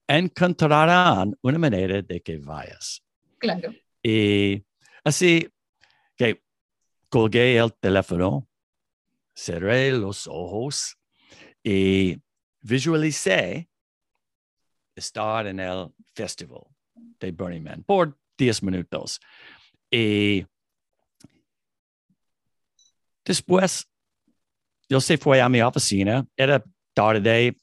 encontrarán 0.07 1.37
una 1.43 1.59
manera 1.59 2.01
de 2.03 2.21
que 2.21 2.39
vayas. 2.39 3.03
Claro. 3.39 3.75
Y 4.03 4.65
así 5.03 5.49
que 6.17 6.43
colgué 7.09 7.59
el 7.59 7.73
teléfono, 7.75 8.49
cerré 9.35 9.91
los 9.91 10.29
ojos 10.29 10.97
y 11.65 12.17
visualicé 12.61 13.69
estar 14.95 15.47
en 15.49 15.61
el 15.61 15.89
festival 16.15 16.63
de 17.19 17.33
Burning 17.33 17.63
Man 17.63 17.83
por 17.83 18.17
10 18.39 18.63
minutos. 18.63 19.21
Y 19.91 20.47
después, 23.25 23.89
yo 24.89 25.01
se 25.01 25.19
fue 25.19 25.41
a 25.41 25.49
mi 25.49 25.61
oficina, 25.61 26.25
era 26.37 26.63
tarde, 26.95 27.57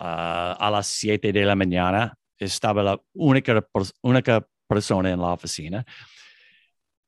uh, 0.00 0.56
a 0.58 0.70
las 0.70 0.86
7 0.86 1.32
de 1.32 1.44
la 1.44 1.54
mañana, 1.54 2.14
estaba 2.38 2.82
la 2.82 3.00
única, 3.14 3.66
única 4.02 4.46
persona 4.66 5.10
en 5.10 5.20
la 5.20 5.32
oficina. 5.32 5.84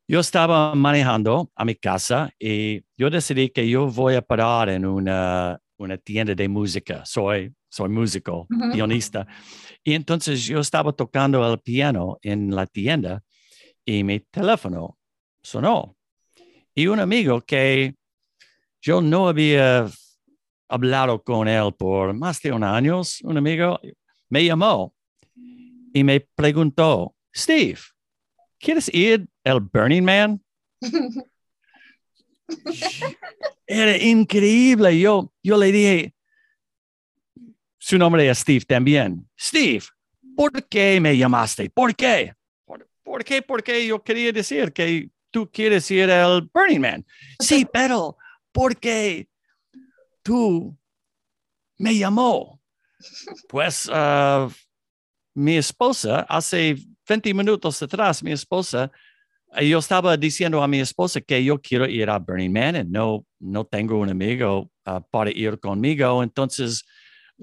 Yo 0.09 0.18
estaba 0.18 0.74
manejando 0.74 1.53
a 1.55 1.64
mi 1.64 1.76
casa 1.76 2.31
y 2.38 2.83
yo 2.96 3.11
decidí 3.11 3.50
que 3.50 3.68
yo 3.68 3.87
voy 3.87 4.16
a 4.16 4.22
parar 4.22 4.68
en 4.68 4.85
una, 4.85 5.59
una 5.76 5.98
tienda 5.98 6.35
de 6.35 6.48
música. 6.48 7.05
Soy, 7.05 7.55
soy 7.68 7.88
músico, 7.90 8.48
pianista. 8.72 9.26
Y 9.85 9.94
entonces 9.94 10.44
yo 10.44 10.59
estaba 10.59 10.92
tocando 10.92 11.48
el 11.48 11.61
piano 11.61 12.18
en 12.22 12.55
la 12.55 12.66
tienda 12.66 13.22
y 13.85 14.03
mi 14.03 14.18
teléfono 14.18 14.98
sonó. 15.42 15.96
Y 16.74 16.88
un 16.88 16.98
amigo 16.98 17.40
que 17.42 17.94
yo 18.83 19.00
no 19.00 19.29
había 19.29 19.87
hablado 20.71 21.23
con 21.23 21.49
él 21.49 21.75
por 21.77 22.15
más 22.15 22.41
de 22.41 22.53
un 22.53 22.63
año, 22.63 23.03
un 23.25 23.37
amigo, 23.37 23.81
me 24.29 24.45
llamó 24.45 24.95
y 25.93 26.05
me 26.05 26.21
preguntó, 26.21 27.14
Steve, 27.35 27.81
¿quieres 28.59 28.89
ir 28.95 29.29
al 29.45 29.61
Burning 29.61 30.05
Man? 30.05 30.41
Era 33.66 33.97
increíble. 33.97 34.99
Yo, 34.99 35.33
yo 35.43 35.57
le 35.57 35.73
dije, 35.73 36.14
su 37.79 37.99
nombre 37.99 38.29
es 38.29 38.39
Steve 38.39 38.64
también. 38.66 39.29
Steve, 39.39 39.85
¿por 40.37 40.66
qué 40.68 41.01
me 41.01 41.16
llamaste? 41.16 41.71
¿Por 41.71 41.95
qué? 41.95 42.35
¿Por, 43.03 43.25
qué? 43.25 43.43
Porque 43.43 43.87
yo 43.87 44.03
quería 44.03 44.33
decir 44.33 44.73
que 44.73 45.11
tú 45.31 45.51
quieres 45.51 45.91
ir 45.91 46.11
al 46.11 46.49
Burning 46.53 46.81
Man. 46.81 47.07
Sí, 47.41 47.66
pero 47.71 48.16
¿por 48.53 48.77
qué 48.77 49.30
tú 50.31 50.78
me 51.76 51.93
llamó? 51.99 52.61
Pues 53.49 53.89
uh, 53.89 54.49
mi 55.35 55.57
esposa 55.57 56.20
hace 56.28 56.76
20 57.09 57.35
minutos 57.35 57.83
atrás, 57.83 58.22
mi 58.22 58.31
esposa, 58.31 58.93
eh, 59.57 59.68
yo 59.68 59.78
estaba 59.81 60.16
diciendo 60.16 60.62
a 60.62 60.68
mi 60.68 60.78
esposa 60.78 61.20
que 61.20 61.43
yo 61.43 61.61
quiero 61.61 61.87
ir 61.87 62.09
a 62.09 62.20
Burning 62.20 62.53
Man 62.53 62.76
y 62.76 62.85
no, 62.85 63.26
no 63.41 63.64
tengo 63.64 63.99
un 63.99 64.09
amigo 64.09 64.70
uh, 64.87 65.01
para 65.11 65.33
ir 65.33 65.59
conmigo. 65.59 66.22
Entonces, 66.22 66.85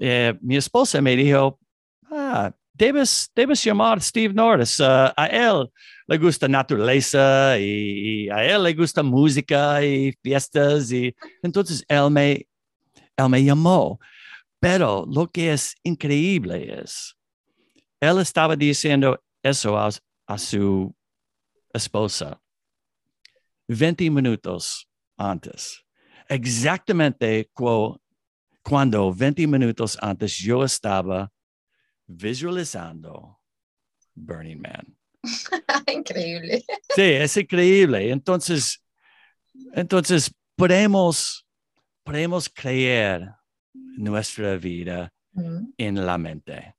eh, 0.00 0.32
mi 0.40 0.56
esposa 0.56 1.02
me 1.02 1.14
dijo, 1.14 1.58
ah, 2.10 2.50
debes, 2.72 3.30
debes 3.34 3.62
llamar 3.62 3.98
a 3.98 4.00
Steve 4.00 4.32
Norris. 4.32 4.80
Uh, 4.80 5.12
a 5.14 5.26
él 5.26 5.70
le 6.06 6.16
gusta 6.16 6.48
naturaleza 6.48 7.58
y, 7.58 8.24
y, 8.24 8.30
a 8.30 8.46
él 8.46 8.62
le 8.62 8.72
gusta 8.72 9.02
música 9.02 9.84
y 9.84 10.14
fiestas. 10.22 10.90
Y 10.90 11.14
entonces 11.42 11.84
él 11.86 12.10
me, 12.10 12.47
él 13.18 13.28
me 13.28 13.42
llamó. 13.44 13.98
Pero 14.60 15.04
lo 15.08 15.30
que 15.30 15.52
es 15.52 15.74
increíble 15.82 16.80
es, 16.82 17.16
él 18.00 18.18
estaba 18.20 18.56
diciendo 18.56 19.22
eso 19.42 19.76
a, 19.78 19.90
a 20.26 20.38
su 20.38 20.94
esposa 21.72 22.40
20 23.68 24.10
minutos 24.10 24.88
antes. 25.16 25.84
Exactamente 26.28 27.48
cu- 27.52 27.96
cuando 28.62 29.12
20 29.12 29.46
minutos 29.46 29.96
antes 30.00 30.36
yo 30.38 30.64
estaba 30.64 31.30
visualizando 32.06 33.38
Burning 34.14 34.60
Man. 34.60 34.96
Increíble. 35.92 36.64
Sí, 36.94 37.02
es 37.02 37.36
increíble. 37.36 38.10
Entonces, 38.10 38.82
entonces 39.72 40.32
podemos, 40.56 41.46
podemos 42.08 42.48
creer 42.48 43.34
nuestra 43.74 44.56
vida 44.56 45.12
en 45.76 46.06
la 46.06 46.16
mente. 46.16 46.74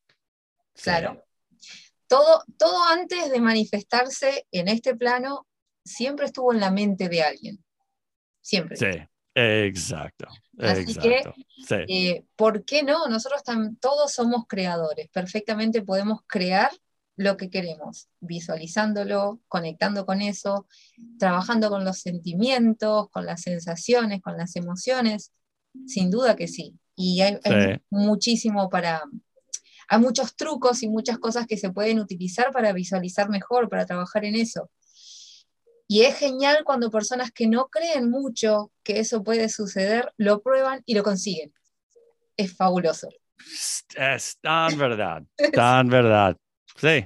Sí. 0.73 0.83
Claro. 0.83 1.23
Todo, 2.07 2.43
todo 2.57 2.83
antes 2.85 3.29
de 3.29 3.39
manifestarse 3.39 4.47
en 4.51 4.67
este 4.67 4.95
plano 4.95 5.47
siempre 5.85 6.25
estuvo 6.25 6.51
en 6.51 6.59
la 6.59 6.71
mente 6.71 7.07
de 7.09 7.21
alguien. 7.21 7.63
Siempre. 8.41 8.75
Sí, 8.75 8.87
exacto. 9.35 10.27
Así 10.57 10.95
que. 10.95 11.21
Sí, 11.67 11.75
Eh, 11.87 12.25
¿Por 12.35 12.65
qué 12.65 12.81
no? 12.81 13.07
Nosotros 13.07 13.43
todos 13.79 14.11
somos 14.11 14.45
creadores. 14.47 15.09
Perfectamente 15.09 15.83
podemos 15.83 16.21
crear 16.25 16.71
lo 17.19 17.35
que 17.35 17.49
queremos, 17.49 18.07
visualizándolo, 18.21 19.41
conectando 19.49 20.05
con 20.05 20.21
eso, 20.21 20.67
trabajando 21.19 21.69
con 21.69 21.83
los 21.83 21.99
sentimientos, 21.99 23.09
con 23.09 23.25
las 23.25 23.41
sensaciones, 23.41 24.21
con 24.21 24.37
las 24.37 24.55
emociones. 24.55 25.33
Sin 25.85 26.09
duda 26.11 26.37
que 26.37 26.47
sí. 26.47 26.79
Y 26.95 27.19
hay, 27.19 27.37
muchísimo 27.89 28.69
para... 28.69 29.03
Hay 29.89 29.99
muchos 29.99 30.37
trucos 30.37 30.81
y 30.81 30.87
muchas 30.87 31.17
cosas 31.17 31.45
que 31.45 31.57
se 31.57 31.71
pueden 31.71 31.99
utilizar 31.99 32.53
para 32.53 32.71
visualizar 32.71 33.29
mejor, 33.29 33.67
para 33.67 33.85
trabajar 33.85 34.23
en 34.23 34.35
eso. 34.35 34.71
Y 35.89 36.03
es 36.03 36.17
genial 36.17 36.63
cuando 36.63 36.89
personas 36.89 37.31
que 37.33 37.47
no 37.47 37.67
creen 37.67 38.09
mucho 38.09 38.71
que 38.81 38.99
eso 38.99 39.25
puede 39.25 39.49
suceder, 39.49 40.13
lo 40.15 40.41
prueban 40.41 40.83
y 40.85 40.93
lo 40.93 41.03
consiguen. 41.03 41.51
Es 42.37 42.55
fabuloso. 42.55 43.09
es 43.97 44.37
tan 44.41 44.77
verdad, 44.77 45.23
tan 45.51 45.89
verdad. 45.89 46.37
Sí, 46.75 47.05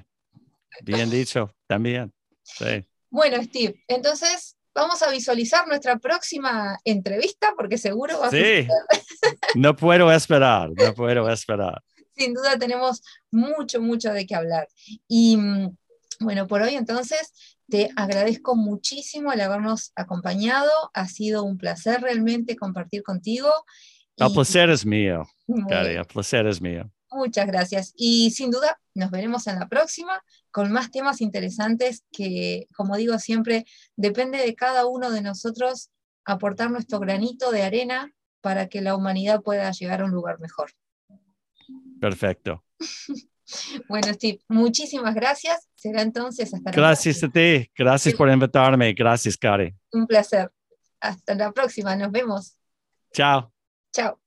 bien 0.84 1.09
dicho, 1.09 1.53
también. 1.68 2.14
Sí, 2.43 2.86
Bueno, 3.09 3.41
Steve, 3.43 3.84
entonces 3.88 4.57
vamos 4.76 5.01
a 5.03 5.09
visualizar 5.11 5.68
nuestra 5.68 5.97
próxima 5.97 6.80
entrevista 6.84 7.53
porque 7.55 7.78
seguro 7.78 8.20
va 8.20 8.28
a 8.28 8.32
sí. 8.32 8.68
No 9.55 9.76
puedo 9.76 10.11
esperar, 10.11 10.70
no 10.72 10.93
puedo 10.93 11.30
esperar. 11.30 11.82
sin 12.16 12.34
duda 12.34 12.57
tenemos 12.57 13.01
mucho, 13.32 13.82
mucho 13.82 14.11
de 14.14 14.26
qué 14.26 14.36
hablar. 14.36 14.68
Y 15.07 15.38
mm, 15.38 15.78
bueno, 16.20 16.47
por 16.47 16.61
hoy 16.61 16.76
entonces 16.76 17.32
te 17.70 17.89
agradezco 17.95 18.55
muchísimo 18.55 19.32
el 19.32 19.41
habernos 19.41 19.91
acompañado. 19.95 20.70
Ha 20.93 21.07
sido 21.07 21.43
un 21.43 21.57
placer 21.57 22.01
realmente 22.01 22.55
compartir 22.55 23.03
contigo. 23.03 23.49
El 24.18 24.28
Y- 24.30 24.34
placer 24.34 24.70
es 24.70 24.86
mío, 24.86 25.24
Cari, 25.70 25.95
el 25.95 26.05
placer 26.05 26.45
es 26.47 26.61
mío. 26.61 26.91
Muchas 27.14 27.47
gracias. 27.47 27.93
Y 27.95 28.32
sin 28.32 28.51
duda 28.51 28.80
nos 28.95 29.11
veremos 29.11 29.47
en 29.47 29.59
la 29.59 29.68
próxima 29.68 30.22
con 30.51 30.72
más 30.72 30.91
temas 30.91 31.22
interesantes 31.22 32.03
que, 32.11 32.68
como 32.76 32.97
digo 32.97 33.20
siempre, 33.20 33.66
depende 33.95 34.39
de 34.39 34.55
cada 34.55 34.86
uno 34.86 35.11
de 35.11 35.22
nosotros 35.22 35.89
aportar 36.26 36.72
nuestro 36.72 36.99
granito 36.99 37.51
de 37.51 37.64
arena 37.64 38.11
para 38.41 38.68
que 38.68 38.82
la 38.82 38.95
humanidad 38.95 39.41
pueda 39.41 39.72
llegar 39.72 40.01
a 40.01 40.05
un 40.05 40.11
lugar 40.11 40.39
mejor. 40.39 40.72
Perfecto. 41.99 42.64
Bueno, 43.88 44.14
Steve, 44.14 44.39
muchísimas 44.47 45.14
gracias. 45.14 45.70
Será 45.76 46.01
entonces 46.01 46.53
hasta 46.53 46.72
la 46.72 46.76
Gracias 46.76 47.24
a 47.24 47.30
ti, 47.30 47.70
gracias 47.76 48.16
por 48.16 48.30
invitarme. 48.30 48.93
Gracias, 48.93 49.38
próxima. 49.38 49.76
Un 49.91 50.07
placer. 50.07 50.51
Hasta 50.99 51.36
la 51.36 51.51
próxima. 51.51 51.95
Nos 51.95 52.11
vemos. 52.11 52.57
Chao. 53.11 53.51
Chao. 53.91 54.22